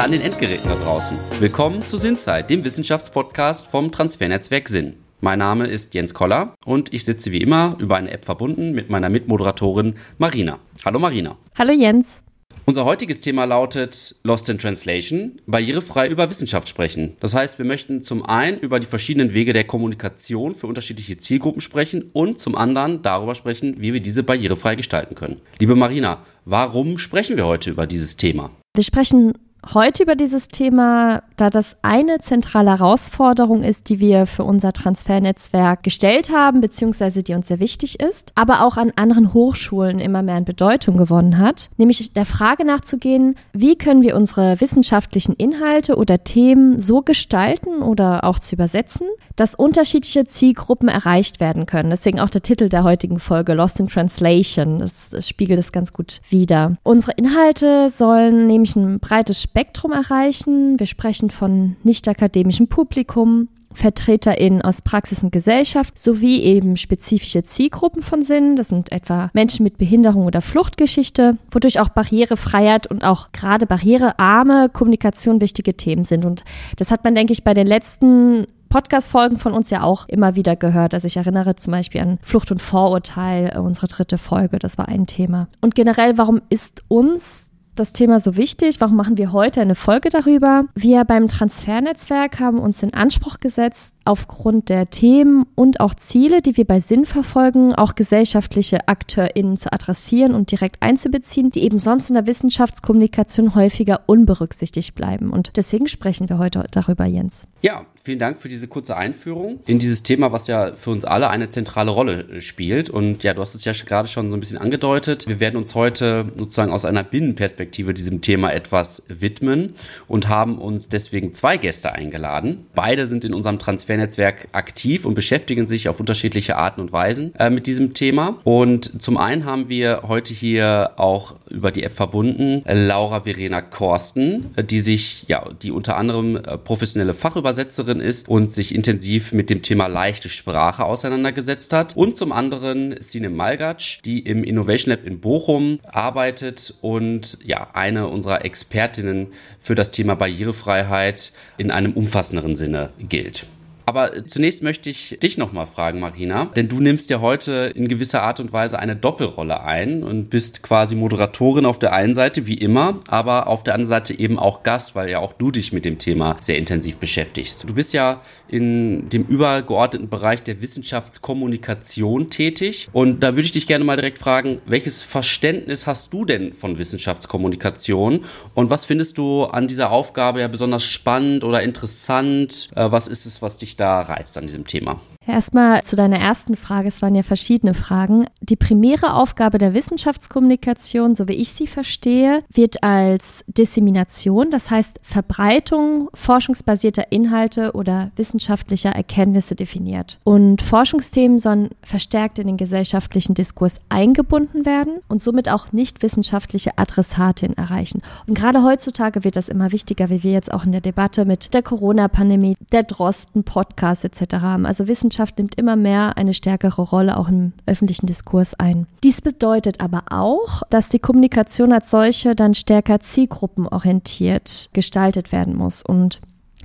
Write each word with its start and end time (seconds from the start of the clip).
alle 0.00 0.06
an 0.06 0.12
den 0.12 0.22
Endgeräten 0.22 0.70
da 0.70 0.76
draußen. 0.76 1.18
Willkommen 1.40 1.86
zu 1.86 1.98
Sinnzeit, 1.98 2.48
dem 2.48 2.64
Wissenschaftspodcast 2.64 3.66
vom 3.66 3.92
Transfernetzwerk 3.92 4.66
Sinn. 4.66 4.94
Mein 5.20 5.40
Name 5.40 5.66
ist 5.66 5.92
Jens 5.92 6.14
Koller 6.14 6.54
und 6.64 6.94
ich 6.94 7.04
sitze 7.04 7.32
wie 7.32 7.42
immer 7.42 7.76
über 7.78 7.96
eine 7.96 8.10
App 8.10 8.24
verbunden 8.24 8.72
mit 8.72 8.88
meiner 8.88 9.10
Mitmoderatorin 9.10 9.96
Marina. 10.16 10.58
Hallo 10.86 10.98
Marina. 10.98 11.36
Hallo 11.58 11.72
Jens. 11.72 12.22
Unser 12.64 12.86
heutiges 12.86 13.20
Thema 13.20 13.44
lautet 13.44 14.16
Lost 14.22 14.48
in 14.48 14.56
Translation, 14.56 15.38
barrierefrei 15.46 16.08
über 16.08 16.30
Wissenschaft 16.30 16.70
sprechen. 16.70 17.18
Das 17.20 17.34
heißt, 17.34 17.58
wir 17.58 17.66
möchten 17.66 18.00
zum 18.00 18.24
einen 18.24 18.58
über 18.58 18.80
die 18.80 18.86
verschiedenen 18.86 19.34
Wege 19.34 19.52
der 19.52 19.64
Kommunikation 19.64 20.54
für 20.54 20.66
unterschiedliche 20.66 21.18
Zielgruppen 21.18 21.60
sprechen 21.60 22.08
und 22.14 22.40
zum 22.40 22.54
anderen 22.54 23.02
darüber 23.02 23.34
sprechen, 23.34 23.76
wie 23.78 23.92
wir 23.92 24.00
diese 24.00 24.22
barrierefrei 24.22 24.76
gestalten 24.76 25.14
können. 25.14 25.42
Liebe 25.58 25.74
Marina, 25.74 26.24
warum 26.46 26.96
sprechen 26.96 27.36
wir 27.36 27.44
heute 27.44 27.68
über 27.68 27.86
dieses 27.86 28.16
Thema? 28.16 28.50
Wir 28.74 28.84
sprechen 28.84 29.34
heute 29.74 30.02
über 30.02 30.14
dieses 30.14 30.48
Thema, 30.48 31.22
da 31.36 31.50
das 31.50 31.78
eine 31.82 32.18
zentrale 32.18 32.70
Herausforderung 32.70 33.62
ist, 33.62 33.88
die 33.88 34.00
wir 34.00 34.26
für 34.26 34.44
unser 34.44 34.72
Transfernetzwerk 34.72 35.82
gestellt 35.82 36.30
haben, 36.30 36.60
beziehungsweise 36.60 37.22
die 37.22 37.34
uns 37.34 37.48
sehr 37.48 37.60
wichtig 37.60 38.00
ist, 38.00 38.32
aber 38.34 38.64
auch 38.64 38.76
an 38.76 38.92
anderen 38.96 39.34
Hochschulen 39.34 39.98
immer 39.98 40.22
mehr 40.22 40.36
an 40.36 40.44
Bedeutung 40.44 40.96
gewonnen 40.96 41.38
hat, 41.38 41.70
nämlich 41.76 42.12
der 42.12 42.24
Frage 42.24 42.64
nachzugehen, 42.64 43.36
wie 43.52 43.76
können 43.76 44.02
wir 44.02 44.16
unsere 44.16 44.60
wissenschaftlichen 44.60 45.34
Inhalte 45.34 45.96
oder 45.96 46.24
Themen 46.24 46.80
so 46.80 47.02
gestalten 47.02 47.82
oder 47.82 48.24
auch 48.24 48.38
zu 48.38 48.54
übersetzen, 48.54 49.06
dass 49.40 49.54
unterschiedliche 49.54 50.26
Zielgruppen 50.26 50.90
erreicht 50.90 51.40
werden 51.40 51.64
können. 51.64 51.88
Deswegen 51.88 52.20
auch 52.20 52.28
der 52.28 52.42
Titel 52.42 52.68
der 52.68 52.84
heutigen 52.84 53.18
Folge, 53.18 53.54
Lost 53.54 53.80
in 53.80 53.88
Translation. 53.88 54.80
Das, 54.80 55.08
das 55.08 55.26
spiegelt 55.26 55.58
es 55.58 55.72
ganz 55.72 55.94
gut 55.94 56.20
wider. 56.28 56.76
Unsere 56.82 57.12
Inhalte 57.12 57.88
sollen 57.88 58.46
nämlich 58.46 58.76
ein 58.76 59.00
breites 59.00 59.42
Spektrum 59.42 59.92
erreichen. 59.92 60.78
Wir 60.78 60.84
sprechen 60.86 61.30
von 61.30 61.76
nicht 61.84 62.06
akademischem 62.06 62.68
Publikum, 62.68 63.48
VertreterInnen 63.72 64.60
aus 64.60 64.82
Praxis 64.82 65.22
und 65.22 65.32
Gesellschaft 65.32 65.98
sowie 65.98 66.40
eben 66.42 66.76
spezifische 66.76 67.42
Zielgruppen 67.42 68.02
von 68.02 68.20
Sinn. 68.20 68.56
Das 68.56 68.68
sind 68.68 68.92
etwa 68.92 69.30
Menschen 69.32 69.64
mit 69.64 69.78
Behinderung 69.78 70.26
oder 70.26 70.42
Fluchtgeschichte, 70.42 71.38
wodurch 71.50 71.80
auch 71.80 71.88
Barrierefreiheit 71.88 72.88
und 72.88 73.04
auch 73.04 73.32
gerade 73.32 73.64
barrierearme 73.64 74.68
Kommunikation 74.70 75.40
wichtige 75.40 75.74
Themen 75.74 76.04
sind. 76.04 76.26
Und 76.26 76.44
das 76.76 76.90
hat 76.90 77.04
man, 77.04 77.14
denke 77.14 77.32
ich, 77.32 77.42
bei 77.42 77.54
den 77.54 77.66
letzten 77.66 78.46
Podcast-Folgen 78.70 79.36
von 79.36 79.52
uns 79.52 79.68
ja 79.68 79.82
auch 79.82 80.08
immer 80.08 80.36
wieder 80.36 80.56
gehört. 80.56 80.94
Also 80.94 81.06
ich 81.06 81.16
erinnere 81.16 81.56
zum 81.56 81.72
Beispiel 81.72 82.00
an 82.00 82.18
Flucht 82.22 82.50
und 82.50 82.62
Vorurteil, 82.62 83.58
unsere 83.58 83.88
dritte 83.88 84.16
Folge, 84.16 84.58
das 84.58 84.78
war 84.78 84.88
ein 84.88 85.06
Thema. 85.06 85.48
Und 85.60 85.74
generell, 85.74 86.16
warum 86.16 86.40
ist 86.48 86.84
uns 86.88 87.50
das 87.74 87.92
Thema 87.92 88.20
so 88.20 88.36
wichtig? 88.36 88.80
Warum 88.80 88.96
machen 88.96 89.18
wir 89.18 89.32
heute 89.32 89.60
eine 89.60 89.74
Folge 89.74 90.10
darüber? 90.10 90.64
Wir 90.74 91.04
beim 91.04 91.28
Transfernetzwerk 91.28 92.38
haben 92.38 92.58
uns 92.58 92.82
in 92.82 92.94
Anspruch 92.94 93.38
gesetzt, 93.38 93.96
aufgrund 94.04 94.68
der 94.68 94.90
Themen 94.90 95.46
und 95.54 95.80
auch 95.80 95.94
Ziele, 95.94 96.42
die 96.42 96.56
wir 96.56 96.66
bei 96.66 96.78
Sinn 96.80 97.06
verfolgen, 97.06 97.74
auch 97.74 97.94
gesellschaftliche 97.94 98.86
AkteurInnen 98.86 99.56
zu 99.56 99.72
adressieren 99.72 100.34
und 100.34 100.50
direkt 100.50 100.82
einzubeziehen, 100.82 101.50
die 101.50 101.62
eben 101.62 101.78
sonst 101.78 102.10
in 102.10 102.14
der 102.14 102.26
Wissenschaftskommunikation 102.26 103.54
häufiger 103.54 104.00
unberücksichtigt 104.06 104.94
bleiben. 104.94 105.30
Und 105.30 105.56
deswegen 105.56 105.86
sprechen 105.86 106.28
wir 106.28 106.38
heute 106.38 106.66
darüber, 106.70 107.06
Jens. 107.06 107.46
Ja, 107.62 107.86
vielen 108.10 108.18
Dank 108.18 108.40
für 108.40 108.48
diese 108.48 108.66
kurze 108.66 108.96
Einführung 108.96 109.60
in 109.68 109.78
dieses 109.78 110.02
Thema, 110.02 110.32
was 110.32 110.48
ja 110.48 110.74
für 110.74 110.90
uns 110.90 111.04
alle 111.04 111.30
eine 111.30 111.48
zentrale 111.48 111.92
Rolle 111.92 112.22
äh, 112.22 112.40
spielt. 112.40 112.90
Und 112.90 113.22
ja, 113.22 113.34
du 113.34 113.40
hast 113.40 113.54
es 113.54 113.64
ja 113.64 113.72
gerade 113.72 114.08
schon 114.08 114.32
so 114.32 114.36
ein 114.36 114.40
bisschen 114.40 114.58
angedeutet. 114.58 115.28
Wir 115.28 115.38
werden 115.38 115.56
uns 115.56 115.76
heute 115.76 116.24
sozusagen 116.36 116.72
aus 116.72 116.84
einer 116.84 117.04
Binnenperspektive 117.04 117.94
diesem 117.94 118.20
Thema 118.20 118.52
etwas 118.52 119.04
widmen 119.06 119.74
und 120.08 120.26
haben 120.26 120.58
uns 120.58 120.88
deswegen 120.88 121.34
zwei 121.34 121.56
Gäste 121.56 121.92
eingeladen. 121.92 122.66
Beide 122.74 123.06
sind 123.06 123.24
in 123.24 123.32
unserem 123.32 123.60
Transfernetzwerk 123.60 124.48
aktiv 124.50 125.04
und 125.04 125.14
beschäftigen 125.14 125.68
sich 125.68 125.88
auf 125.88 126.00
unterschiedliche 126.00 126.56
Arten 126.56 126.80
und 126.80 126.90
Weisen 126.90 127.32
äh, 127.36 127.48
mit 127.48 127.68
diesem 127.68 127.94
Thema. 127.94 128.40
Und 128.42 129.00
zum 129.00 129.18
einen 129.18 129.44
haben 129.44 129.68
wir 129.68 130.02
heute 130.08 130.34
hier 130.34 130.94
auch 130.96 131.36
über 131.48 131.70
die 131.70 131.84
App 131.84 131.92
verbunden 131.92 132.64
Laura 132.66 133.20
Verena 133.20 133.60
Korsten, 133.60 134.50
äh, 134.56 134.64
die 134.64 134.80
sich, 134.80 135.26
ja, 135.28 135.44
die 135.62 135.70
unter 135.70 135.96
anderem 135.96 136.34
äh, 136.34 136.58
professionelle 136.58 137.14
Fachübersetzerin 137.14 137.99
Übersetzerin 138.00 138.08
ist 138.08 138.28
und 138.28 138.52
sich 138.52 138.74
intensiv 138.74 139.32
mit 139.32 139.50
dem 139.50 139.62
Thema 139.62 139.86
leichte 139.86 140.28
Sprache 140.28 140.84
auseinandergesetzt 140.84 141.72
hat. 141.72 141.96
Und 141.96 142.16
zum 142.16 142.32
anderen 142.32 143.00
Sine 143.00 143.30
Malgatsch, 143.30 144.00
die 144.04 144.20
im 144.20 144.44
Innovation 144.44 144.90
Lab 144.90 145.06
in 145.06 145.20
Bochum 145.20 145.80
arbeitet 145.84 146.74
und 146.80 147.38
ja, 147.44 147.68
eine 147.74 148.08
unserer 148.08 148.44
Expertinnen 148.44 149.28
für 149.58 149.74
das 149.74 149.90
Thema 149.90 150.14
Barrierefreiheit 150.14 151.32
in 151.58 151.70
einem 151.70 151.92
umfassenderen 151.92 152.56
Sinne 152.56 152.90
gilt. 152.98 153.46
Aber 153.90 154.24
zunächst 154.28 154.62
möchte 154.62 154.88
ich 154.88 155.18
dich 155.20 155.36
nochmal 155.36 155.66
fragen, 155.66 155.98
Marina, 155.98 156.44
denn 156.44 156.68
du 156.68 156.78
nimmst 156.78 157.10
ja 157.10 157.20
heute 157.20 157.72
in 157.74 157.88
gewisser 157.88 158.22
Art 158.22 158.38
und 158.38 158.52
Weise 158.52 158.78
eine 158.78 158.94
Doppelrolle 158.94 159.64
ein 159.64 160.04
und 160.04 160.30
bist 160.30 160.62
quasi 160.62 160.94
Moderatorin 160.94 161.66
auf 161.66 161.80
der 161.80 161.92
einen 161.92 162.14
Seite, 162.14 162.46
wie 162.46 162.54
immer, 162.54 163.00
aber 163.08 163.48
auf 163.48 163.64
der 163.64 163.74
anderen 163.74 163.88
Seite 163.88 164.16
eben 164.16 164.38
auch 164.38 164.62
Gast, 164.62 164.94
weil 164.94 165.10
ja 165.10 165.18
auch 165.18 165.32
du 165.32 165.50
dich 165.50 165.72
mit 165.72 165.84
dem 165.84 165.98
Thema 165.98 166.36
sehr 166.38 166.56
intensiv 166.56 166.98
beschäftigst. 166.98 167.68
Du 167.68 167.74
bist 167.74 167.92
ja 167.92 168.20
in 168.46 169.08
dem 169.08 169.24
übergeordneten 169.24 170.08
Bereich 170.08 170.44
der 170.44 170.62
Wissenschaftskommunikation 170.62 172.30
tätig 172.30 172.90
und 172.92 173.24
da 173.24 173.32
würde 173.32 173.46
ich 173.46 173.50
dich 173.50 173.66
gerne 173.66 173.84
mal 173.84 173.96
direkt 173.96 174.18
fragen, 174.18 174.62
welches 174.66 175.02
Verständnis 175.02 175.88
hast 175.88 176.12
du 176.12 176.24
denn 176.24 176.52
von 176.52 176.78
Wissenschaftskommunikation 176.78 178.24
und 178.54 178.70
was 178.70 178.84
findest 178.84 179.18
du 179.18 179.46
an 179.46 179.66
dieser 179.66 179.90
Aufgabe 179.90 180.38
ja 180.38 180.46
besonders 180.46 180.84
spannend 180.84 181.42
oder 181.42 181.64
interessant? 181.64 182.68
Äh, 182.76 182.92
was 182.92 183.08
ist 183.08 183.26
es, 183.26 183.42
was 183.42 183.58
dich 183.58 183.79
da 183.80 184.02
reizt 184.02 184.36
an 184.36 184.46
diesem 184.46 184.66
Thema? 184.66 185.00
Erstmal 185.26 185.82
zu 185.82 185.96
deiner 185.96 186.18
ersten 186.18 186.56
Frage. 186.56 186.88
Es 186.88 187.02
waren 187.02 187.14
ja 187.14 187.22
verschiedene 187.22 187.74
Fragen. 187.74 188.24
Die 188.40 188.56
primäre 188.56 189.14
Aufgabe 189.14 189.58
der 189.58 189.74
Wissenschaftskommunikation, 189.74 191.14
so 191.14 191.28
wie 191.28 191.34
ich 191.34 191.50
sie 191.52 191.66
verstehe, 191.66 192.42
wird 192.50 192.82
als 192.82 193.44
Dissemination, 193.46 194.50
das 194.50 194.70
heißt 194.70 194.98
Verbreitung 195.02 196.08
forschungsbasierter 196.14 197.12
Inhalte 197.12 197.72
oder 197.72 198.12
wissenschaftlicher 198.16 198.92
Erkenntnisse 198.92 199.54
definiert. 199.54 200.18
Und 200.24 200.62
Forschungsthemen 200.62 201.38
sollen 201.38 201.68
verstärkt 201.82 202.38
in 202.38 202.46
den 202.46 202.56
gesellschaftlichen 202.56 203.34
Diskurs 203.34 203.82
eingebunden 203.90 204.64
werden 204.64 205.00
und 205.08 205.20
somit 205.20 205.50
auch 205.50 205.70
nicht 205.70 206.02
wissenschaftliche 206.02 206.78
Adressatin 206.78 207.58
erreichen. 207.58 208.00
Und 208.26 208.38
gerade 208.38 208.62
heutzutage 208.62 209.22
wird 209.22 209.36
das 209.36 209.50
immer 209.50 209.70
wichtiger, 209.70 210.08
wie 210.08 210.22
wir 210.22 210.32
jetzt 210.32 210.52
auch 210.52 210.64
in 210.64 210.72
der 210.72 210.80
Debatte 210.80 211.26
mit 211.26 211.52
der 211.52 211.62
Corona-Pandemie, 211.62 212.56
der 212.72 212.84
Drosten-Podcast 212.84 214.06
etc. 214.06 214.36
haben. 214.36 214.64
Also 214.64 214.88
Wissenschaft 214.88 215.09
Wissenschaft 215.10 215.38
nimmt 215.38 215.56
immer 215.56 215.74
mehr 215.74 216.16
eine 216.16 216.34
stärkere 216.34 216.82
Rolle 216.82 217.16
auch 217.16 217.28
im 217.28 217.52
öffentlichen 217.66 218.06
Diskurs 218.06 218.54
ein. 218.54 218.86
Dies 219.02 219.20
bedeutet 219.20 219.80
aber 219.80 220.04
auch, 220.10 220.62
dass 220.70 220.88
die 220.88 221.00
Kommunikation 221.00 221.72
als 221.72 221.90
solche 221.90 222.36
dann 222.36 222.54
stärker 222.54 223.00
zielgruppenorientiert 223.00 224.70
gestaltet 224.72 225.32
werden 225.32 225.56
muss. 225.56 225.82
Und 225.82 226.20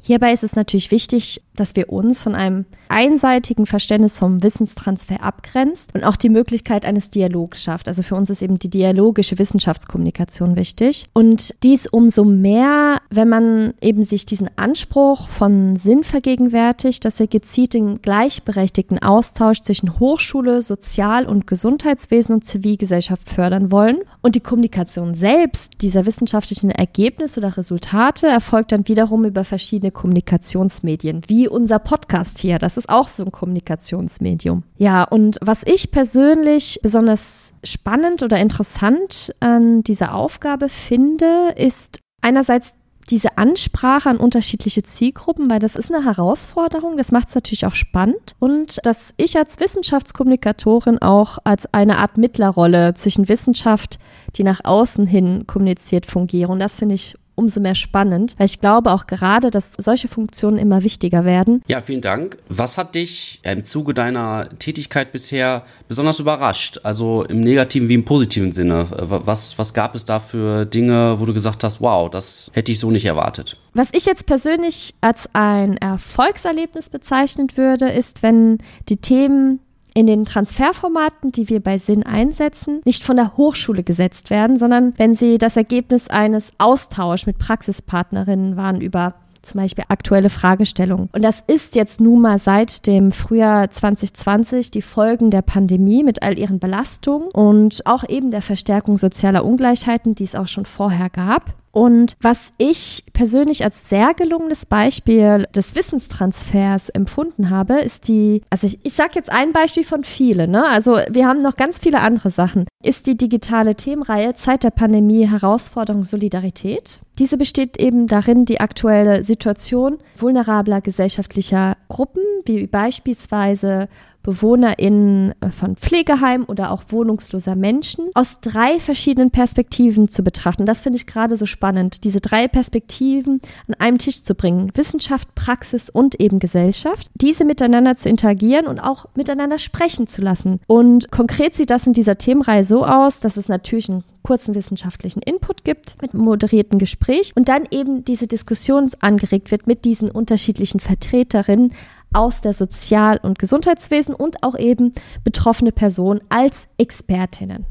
hierbei 0.06 0.32
ist 0.32 0.44
es 0.44 0.56
natürlich 0.56 0.92
wichtig, 0.92 1.42
dass 1.56 1.76
wir 1.76 1.90
uns 1.90 2.22
von 2.22 2.36
einem 2.36 2.66
einseitigen 2.90 3.66
Verständnis 3.66 4.20
vom 4.20 4.44
Wissenstransfer 4.44 5.24
abgrenzt 5.24 5.96
und 5.96 6.04
auch 6.04 6.16
die 6.16 6.30
Möglichkeit 6.30 6.86
eines 6.86 7.10
Dialogs 7.10 7.64
schafft. 7.64 7.88
Also 7.88 8.04
für 8.04 8.16
uns 8.16 8.30
ist 8.30 8.42
eben 8.42 8.60
die 8.60 8.70
dialogische 8.70 9.40
Wissenschaftskommunikation 9.40 10.56
wichtig. 10.56 11.10
Und 11.14 11.56
dies 11.64 11.88
umso 11.88 12.24
mehr, 12.24 13.02
wenn 13.10 13.30
man 13.30 13.74
eben 13.82 14.04
sich 14.04 14.26
diesen 14.26 14.50
Anspruch 14.58 15.28
von 15.30 15.76
Sinn 15.76 16.04
vergegenwärtigt, 16.04 17.04
dass 17.06 17.20
wir 17.20 17.28
gezielt 17.28 17.74
den 17.74 18.02
gleichberechtigten 18.02 19.02
Austausch 19.02 19.62
zwischen 19.62 20.00
Hochschule, 20.00 20.62
Sozial- 20.62 21.26
und 21.26 21.48
Gesundheitswesen 21.48 22.36
und 22.36 22.46
Zivilgesellschaft 22.46 23.28
fördern 23.28 23.72
wollen. 23.72 23.98
Und 24.22 24.36
die 24.36 24.42
Kommunikation 24.42 25.16
selbst 25.16 25.82
dieser 25.82 26.06
wissenschaftlichen 26.06 26.70
Ergebnisse 26.70 27.40
oder 27.40 27.58
Resultate 27.58 28.28
erfolgt 28.28 28.72
dann 28.72 28.88
wiederum 28.88 29.26
über 29.26 29.44
verschiedene 29.44 29.92
Kommunikationsmedien, 29.96 31.22
wie 31.28 31.48
unser 31.48 31.80
Podcast 31.80 32.38
hier. 32.38 32.60
Das 32.60 32.78
ist 32.78 32.90
auch 32.90 33.08
so 33.08 33.24
ein 33.24 33.32
Kommunikationsmedium. 33.32 34.64
Ja, 34.78 35.04
und 35.04 35.40
was 35.42 35.64
ich 35.66 35.90
persönlich 35.90 36.80
besonders 36.84 37.56
spannend 37.64 38.22
oder 38.22 38.38
interessant 38.38 39.34
an 39.40 39.82
dieser 39.82 40.14
Aufgabe 40.14 40.70
finde, 40.70 41.54
ist 41.56 42.00
einerseits 42.22 42.76
diese 43.10 43.38
Ansprache 43.38 44.10
an 44.10 44.18
unterschiedliche 44.18 44.84
Zielgruppen, 44.84 45.50
weil 45.50 45.60
das 45.60 45.76
ist 45.76 45.94
eine 45.94 46.06
Herausforderung, 46.06 46.98
das 46.98 47.12
macht 47.12 47.28
es 47.28 47.36
natürlich 47.36 47.66
auch 47.66 47.76
spannend 47.76 48.36
und 48.40 48.80
dass 48.84 49.14
ich 49.18 49.38
als 49.38 49.60
Wissenschaftskommunikatorin 49.60 51.00
auch 51.00 51.38
als 51.44 51.72
eine 51.74 52.00
Art 52.00 52.18
Mittlerrolle 52.18 52.94
zwischen 52.96 53.30
Wissenschaft, 53.30 54.00
die 54.36 54.44
nach 54.44 54.62
außen 54.64 55.06
hin 55.06 55.46
kommuniziert, 55.46 56.06
fungiere 56.06 56.52
und 56.52 56.60
das 56.60 56.78
finde 56.78 56.96
ich 56.96 57.16
umso 57.36 57.60
mehr 57.60 57.76
spannend, 57.76 58.36
weil 58.38 58.46
ich 58.46 58.60
glaube 58.60 58.92
auch 58.92 59.08
gerade, 59.08 59.52
dass 59.52 59.74
solche 59.74 60.08
Funktionen 60.08 60.58
immer 60.58 60.84
wichtiger 60.84 61.26
werden. 61.26 61.62
Ja, 61.68 61.82
vielen 61.82 62.02
Dank. 62.02 62.38
Was 62.50 62.78
hat 62.78 62.96
dich 62.96 63.40
im 63.44 63.64
Zuge 63.64 63.94
deiner 63.94 64.50
Tätigkeit 64.60 65.12
bisher 65.12 65.64
besonders 65.88 66.20
überrascht? 66.20 66.80
Also 66.84 67.24
im 67.24 67.42
negativen 67.42 67.90
wie 67.90 67.94
im 67.94 68.06
positiven 68.06 68.52
Sinne. 68.52 68.88
Was, 68.90 69.58
was 69.58 69.74
gab 69.74 69.96
es 69.96 70.06
da 70.06 70.20
für 70.20 70.66
Dinge, 70.66 71.20
wo 71.20 71.26
du 71.26 71.34
gesagt 71.34 71.64
hast, 71.64 71.82
wow, 71.82 72.10
das 72.10 72.50
hätte 72.54 72.72
ich 72.72 72.80
so 72.80 72.92
nicht 72.92 73.06
erwartet? 73.06 73.58
Was 73.74 73.90
ich 73.94 74.06
jetzt 74.06 74.26
persönlich 74.26 74.96
als 75.02 75.30
ein 75.34 75.78
Erfolgserlebnis 75.78 76.90
bezeichnen 76.90 77.50
würde, 77.56 77.90
ist, 77.90 78.24
wenn 78.24 78.58
die 78.88 78.98
Themen 78.98 79.60
in 79.96 80.06
den 80.06 80.26
Transferformaten, 80.26 81.32
die 81.32 81.50
wir 81.50 81.62
bei 81.62 81.78
Sinn 81.78 82.04
einsetzen, 82.04 82.82
nicht 82.86 83.04
von 83.04 83.16
der 83.16 83.38
Hochschule 83.38 83.82
gesetzt 83.82 84.30
werden, 84.30 84.58
sondern 84.58 84.94
wenn 84.98 85.16
sie 85.16 85.38
das 85.38 85.58
Ergebnis 85.58 86.10
eines 86.10 86.52
Austauschs 86.58 87.26
mit 87.26 87.40
Praxispartnerinnen 87.40 88.58
waren 88.58 88.82
über 88.82 89.16
zum 89.42 89.62
Beispiel 89.62 89.86
aktuelle 89.88 90.30
Fragestellungen. 90.30 91.10
Und 91.14 91.24
das 91.24 91.42
ist 91.46 91.76
jetzt 91.76 92.02
nun 92.02 92.22
mal 92.22 92.38
seit 92.38 92.88
dem 92.88 93.12
Frühjahr 93.12 93.70
2020 93.70 94.72
die 94.72 94.82
Folgen 94.82 95.30
der 95.30 95.44
Pandemie 95.44 96.04
mit 96.04 96.24
all 96.24 96.38
ihren 96.38 96.60
Belastungen 96.60 97.30
und 97.30 97.86
auch 97.86 98.04
eben 98.10 98.32
der 98.32 98.42
Verstärkung 98.42 98.98
sozialer 98.98 99.46
Ungleichheiten, 99.46 100.16
die 100.16 100.24
es 100.24 100.36
auch 100.36 100.48
schon 100.48 100.66
vorher 100.66 101.10
gab. 101.10 101.54
Und 101.76 102.16
was 102.22 102.54
ich 102.58 103.04
persönlich 103.12 103.66
als 103.66 103.90
sehr 103.90 104.14
gelungenes 104.14 104.66
Beispiel 104.66 105.46
des 105.54 105.76
Wissenstransfers 105.76 106.88
empfunden 106.88 107.50
habe, 107.50 107.82
ist 107.82 108.08
die, 108.08 108.44
also 108.50 108.66
ich, 108.66 108.80
ich 108.86 108.94
sage 108.94 109.12
jetzt 109.16 109.30
ein 109.30 109.52
Beispiel 109.52 109.84
von 109.84 110.06
vielen, 110.06 110.52
ne? 110.52 110.66
also 110.70 110.94
wir 111.10 111.28
haben 111.28 111.40
noch 111.40 111.56
ganz 111.56 111.80
viele 111.80 112.00
andere 112.00 112.30
Sachen, 112.30 112.64
ist 112.82 113.08
die 113.08 113.18
digitale 113.18 113.76
Themenreihe 113.76 114.34
Zeit 114.36 114.64
der 114.64 114.70
Pandemie 114.70 115.28
Herausforderung 115.28 116.06
Solidarität. 116.06 117.02
Diese 117.20 117.38
besteht 117.38 117.78
eben 117.78 118.08
darin, 118.08 118.46
die 118.46 118.62
aktuelle 118.62 119.22
Situation 119.22 119.98
vulnerabler 120.18 120.80
gesellschaftlicher 120.80 121.76
Gruppen, 121.90 122.24
wie 122.46 122.68
beispielsweise 122.68 123.90
BewohnerInnen 124.26 125.36
von 125.56 125.76
Pflegeheimen 125.76 126.48
oder 126.48 126.72
auch 126.72 126.84
wohnungsloser 126.90 127.56
Menschen 127.56 128.10
aus 128.16 128.40
drei 128.42 128.80
verschiedenen 128.80 129.30
Perspektiven 129.30 130.08
zu 130.08 130.24
betrachten. 130.24 130.66
Das 130.66 130.82
finde 130.82 130.98
ich 130.98 131.06
gerade 131.06 131.38
so 131.38 131.46
spannend, 131.46 132.04
diese 132.04 132.20
drei 132.20 132.48
Perspektiven 132.48 133.40
an 133.68 133.76
einem 133.76 133.98
Tisch 134.00 134.24
zu 134.24 134.34
bringen. 134.34 134.72
Wissenschaft, 134.74 135.36
Praxis 135.36 135.92
und 135.92 136.20
eben 136.20 136.40
Gesellschaft. 136.40 137.08
Diese 137.14 137.46
miteinander 137.46 137.96
zu 137.96 138.10
interagieren 138.10 138.66
und 138.66 138.80
auch 138.80 139.06
miteinander 139.16 139.60
sprechen 139.60 140.08
zu 140.08 140.22
lassen. 140.22 140.60
Und 140.66 141.12
konkret 141.12 141.54
sieht 141.54 141.70
das 141.70 141.86
in 141.86 141.94
dieser 141.94 142.18
Themenreihe 142.18 142.64
so 142.64 142.84
aus, 142.84 143.20
dass 143.20 143.38
es 143.38 143.48
natürlich 143.48 143.90
einen 143.90 144.04
kurzen 144.26 144.56
wissenschaftlichen 144.56 145.22
Input 145.22 145.64
gibt 145.64 146.02
mit 146.02 146.16
moderierten 146.16 146.80
Gespräch 146.80 147.34
und 147.36 147.48
dann 147.48 147.68
eben 147.70 148.04
diese 148.04 148.26
Diskussion 148.26 148.90
angeregt 149.00 149.52
wird 149.52 149.68
mit 149.68 149.86
diesen 149.86 150.10
unterschiedlichen 150.10 150.80
Vertreterinnen 150.80 151.74
aus 152.16 152.42
der 152.42 152.54
Sozial- 152.54 153.20
und 153.22 153.38
Gesundheitswesen 153.40 154.16
und 154.16 154.44
auch 154.44 154.58
eben 154.58 154.94
betroffene 155.24 155.72
Personen 155.72 156.22
als 156.30 156.68
Expertinnen. 156.78 157.66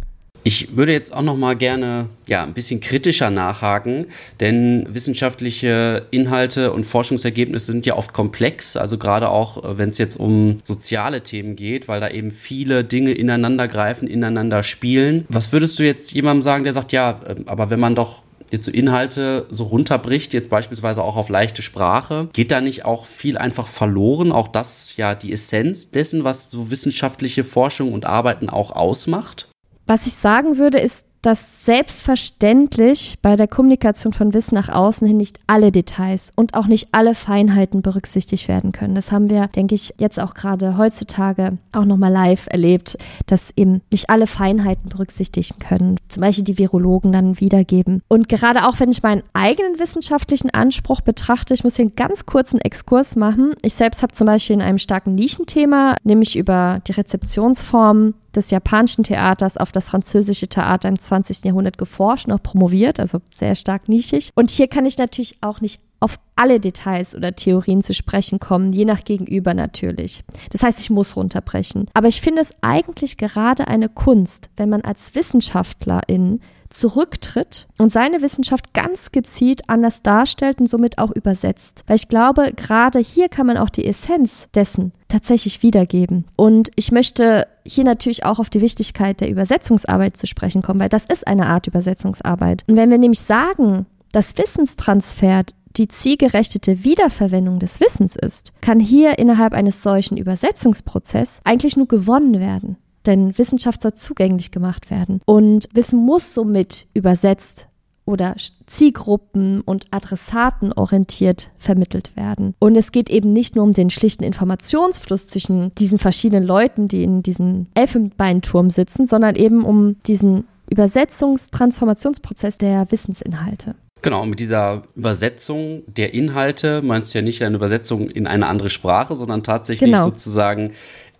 Ich 0.46 0.76
würde 0.76 0.92
jetzt 0.92 1.14
auch 1.14 1.22
noch 1.22 1.38
mal 1.38 1.56
gerne 1.56 2.10
ja 2.26 2.42
ein 2.42 2.52
bisschen 2.52 2.80
kritischer 2.80 3.30
nachhaken, 3.30 4.06
denn 4.40 4.86
wissenschaftliche 4.90 6.06
Inhalte 6.10 6.70
und 6.72 6.84
Forschungsergebnisse 6.84 7.72
sind 7.72 7.86
ja 7.86 7.96
oft 7.96 8.12
komplex, 8.12 8.76
also 8.76 8.98
gerade 8.98 9.30
auch 9.30 9.64
äh, 9.64 9.78
wenn 9.78 9.88
es 9.88 9.96
jetzt 9.96 10.16
um 10.16 10.58
soziale 10.62 11.22
Themen 11.22 11.56
geht, 11.56 11.88
weil 11.88 12.00
da 12.00 12.10
eben 12.10 12.30
viele 12.30 12.84
Dinge 12.84 13.12
ineinander 13.12 13.68
greifen, 13.68 14.06
ineinander 14.06 14.62
spielen. 14.62 15.24
Was 15.30 15.50
würdest 15.50 15.78
du 15.78 15.82
jetzt 15.82 16.12
jemandem 16.12 16.42
sagen, 16.42 16.64
der 16.64 16.74
sagt, 16.74 16.92
ja, 16.92 17.20
ähm, 17.26 17.44
aber 17.46 17.70
wenn 17.70 17.80
man 17.80 17.94
doch 17.94 18.23
jetzt 18.54 18.66
so 18.66 18.72
Inhalte 18.72 19.46
so 19.50 19.64
runterbricht, 19.64 20.32
jetzt 20.32 20.48
beispielsweise 20.48 21.02
auch 21.02 21.16
auf 21.16 21.28
leichte 21.28 21.62
Sprache, 21.62 22.28
geht 22.32 22.50
da 22.50 22.60
nicht 22.60 22.84
auch 22.84 23.06
viel 23.06 23.36
einfach 23.36 23.66
verloren? 23.66 24.32
Auch 24.32 24.48
das 24.48 24.96
ja 24.96 25.14
die 25.14 25.32
Essenz 25.32 25.90
dessen, 25.90 26.24
was 26.24 26.50
so 26.50 26.70
wissenschaftliche 26.70 27.44
Forschung 27.44 27.92
und 27.92 28.06
Arbeiten 28.06 28.48
auch 28.48 28.70
ausmacht? 28.70 29.48
Was 29.86 30.06
ich 30.06 30.14
sagen 30.14 30.56
würde, 30.56 30.78
ist, 30.78 31.06
dass 31.24 31.64
selbstverständlich 31.64 33.18
bei 33.22 33.34
der 33.34 33.48
Kommunikation 33.48 34.12
von 34.12 34.34
Wissen 34.34 34.56
nach 34.56 34.68
außen 34.68 35.08
hin 35.08 35.16
nicht 35.16 35.38
alle 35.46 35.72
Details 35.72 36.32
und 36.36 36.52
auch 36.54 36.66
nicht 36.66 36.88
alle 36.92 37.14
Feinheiten 37.14 37.80
berücksichtigt 37.80 38.46
werden 38.46 38.72
können. 38.72 38.94
Das 38.94 39.10
haben 39.10 39.30
wir, 39.30 39.48
denke 39.48 39.74
ich, 39.74 39.94
jetzt 39.98 40.20
auch 40.20 40.34
gerade 40.34 40.76
heutzutage 40.76 41.56
auch 41.72 41.86
nochmal 41.86 42.12
live 42.12 42.46
erlebt, 42.50 42.98
dass 43.26 43.54
eben 43.56 43.80
nicht 43.90 44.10
alle 44.10 44.26
Feinheiten 44.26 44.90
berücksichtigen 44.90 45.58
können. 45.60 45.96
Zum 46.08 46.20
Beispiel 46.20 46.44
die 46.44 46.58
Virologen 46.58 47.10
dann 47.10 47.40
wiedergeben. 47.40 48.02
Und 48.08 48.28
gerade 48.28 48.66
auch 48.68 48.78
wenn 48.78 48.90
ich 48.90 49.02
meinen 49.02 49.22
eigenen 49.32 49.80
wissenschaftlichen 49.80 50.50
Anspruch 50.50 51.00
betrachte, 51.00 51.54
ich 51.54 51.64
muss 51.64 51.76
hier 51.76 51.84
einen 51.86 51.96
ganz 51.96 52.26
kurzen 52.26 52.60
Exkurs 52.60 53.16
machen. 53.16 53.54
Ich 53.62 53.74
selbst 53.74 54.02
habe 54.02 54.12
zum 54.12 54.26
Beispiel 54.26 54.54
in 54.54 54.62
einem 54.62 54.78
starken 54.78 55.14
Nischenthema, 55.14 55.96
nämlich 56.04 56.36
über 56.36 56.80
die 56.86 56.92
Rezeptionsform 56.92 58.12
des 58.34 58.50
japanischen 58.50 59.04
Theaters 59.04 59.56
auf 59.56 59.72
das 59.72 59.88
französische 59.88 60.48
Theater 60.48 60.88
im 60.88 60.98
20. 60.98 61.44
Jahrhundert 61.44 61.78
geforscht, 61.78 62.28
noch 62.28 62.42
promoviert, 62.42 63.00
also 63.00 63.20
sehr 63.30 63.54
stark 63.54 63.88
nischig. 63.88 64.30
Und 64.34 64.50
hier 64.50 64.68
kann 64.68 64.86
ich 64.86 64.98
natürlich 64.98 65.38
auch 65.40 65.60
nicht 65.60 65.80
auf 66.00 66.18
alle 66.36 66.60
Details 66.60 67.14
oder 67.14 67.34
Theorien 67.34 67.80
zu 67.80 67.94
sprechen 67.94 68.38
kommen, 68.38 68.72
je 68.72 68.84
nach 68.84 69.04
Gegenüber 69.04 69.54
natürlich. 69.54 70.22
Das 70.50 70.62
heißt, 70.62 70.80
ich 70.80 70.90
muss 70.90 71.16
runterbrechen. 71.16 71.86
Aber 71.94 72.08
ich 72.08 72.20
finde 72.20 72.42
es 72.42 72.54
eigentlich 72.60 73.16
gerade 73.16 73.68
eine 73.68 73.88
Kunst, 73.88 74.50
wenn 74.58 74.68
man 74.68 74.82
als 74.82 75.14
Wissenschaftlerin 75.14 76.40
zurücktritt 76.68 77.66
und 77.78 77.92
seine 77.92 78.22
Wissenschaft 78.22 78.74
ganz 78.74 79.12
gezielt 79.12 79.68
anders 79.68 80.02
darstellt 80.02 80.60
und 80.60 80.68
somit 80.68 80.98
auch 80.98 81.10
übersetzt. 81.10 81.84
Weil 81.86 81.96
ich 81.96 82.08
glaube, 82.08 82.52
gerade 82.54 82.98
hier 82.98 83.28
kann 83.28 83.46
man 83.46 83.56
auch 83.56 83.70
die 83.70 83.86
Essenz 83.86 84.48
dessen 84.54 84.92
tatsächlich 85.08 85.62
wiedergeben. 85.62 86.24
Und 86.36 86.70
ich 86.76 86.92
möchte 86.92 87.46
hier 87.66 87.84
natürlich 87.84 88.24
auch 88.24 88.38
auf 88.38 88.50
die 88.50 88.60
Wichtigkeit 88.60 89.20
der 89.20 89.30
Übersetzungsarbeit 89.30 90.16
zu 90.16 90.26
sprechen 90.26 90.62
kommen, 90.62 90.80
weil 90.80 90.88
das 90.88 91.04
ist 91.04 91.26
eine 91.26 91.46
Art 91.46 91.66
Übersetzungsarbeit. 91.66 92.64
Und 92.66 92.76
wenn 92.76 92.90
wir 92.90 92.98
nämlich 92.98 93.20
sagen, 93.20 93.86
dass 94.12 94.36
Wissenstransfer 94.36 95.44
die 95.76 95.88
zielgerechtete 95.88 96.84
Wiederverwendung 96.84 97.58
des 97.58 97.80
Wissens 97.80 98.14
ist, 98.16 98.52
kann 98.60 98.78
hier 98.78 99.18
innerhalb 99.18 99.54
eines 99.54 99.82
solchen 99.82 100.16
Übersetzungsprozesses 100.16 101.40
eigentlich 101.44 101.76
nur 101.76 101.88
gewonnen 101.88 102.38
werden. 102.38 102.76
Denn 103.06 103.36
Wissenschaft 103.36 103.82
soll 103.82 103.92
zugänglich 103.92 104.50
gemacht 104.50 104.90
werden. 104.90 105.20
Und 105.26 105.68
Wissen 105.74 105.98
muss 106.04 106.34
somit 106.34 106.86
übersetzt 106.94 107.68
oder 108.06 108.34
Zielgruppen 108.66 109.62
und 109.62 109.86
Adressaten 109.90 110.72
orientiert 110.72 111.50
vermittelt 111.56 112.16
werden. 112.16 112.54
Und 112.58 112.76
es 112.76 112.92
geht 112.92 113.08
eben 113.08 113.32
nicht 113.32 113.56
nur 113.56 113.64
um 113.64 113.72
den 113.72 113.90
schlichten 113.90 114.24
Informationsfluss 114.24 115.28
zwischen 115.28 115.72
diesen 115.76 115.98
verschiedenen 115.98 116.44
Leuten, 116.44 116.88
die 116.88 117.02
in 117.02 117.22
diesem 117.22 117.66
Elfenbeinturm 117.74 118.70
sitzen, 118.70 119.06
sondern 119.06 119.36
eben 119.36 119.64
um 119.64 119.96
diesen 120.06 120.46
Übersetzungs-Transformationsprozess 120.70 122.58
der 122.58 122.90
Wissensinhalte. 122.90 123.74
Genau, 124.02 124.26
mit 124.26 124.38
dieser 124.38 124.82
Übersetzung 124.96 125.82
der 125.86 126.12
Inhalte 126.12 126.82
meinst 126.82 127.14
du 127.14 127.18
ja 127.18 127.22
nicht 127.22 127.42
eine 127.42 127.56
Übersetzung 127.56 128.10
in 128.10 128.26
eine 128.26 128.48
andere 128.48 128.68
Sprache, 128.68 129.16
sondern 129.16 129.42
tatsächlich 129.42 129.92
genau. 129.92 130.04
sozusagen 130.04 130.72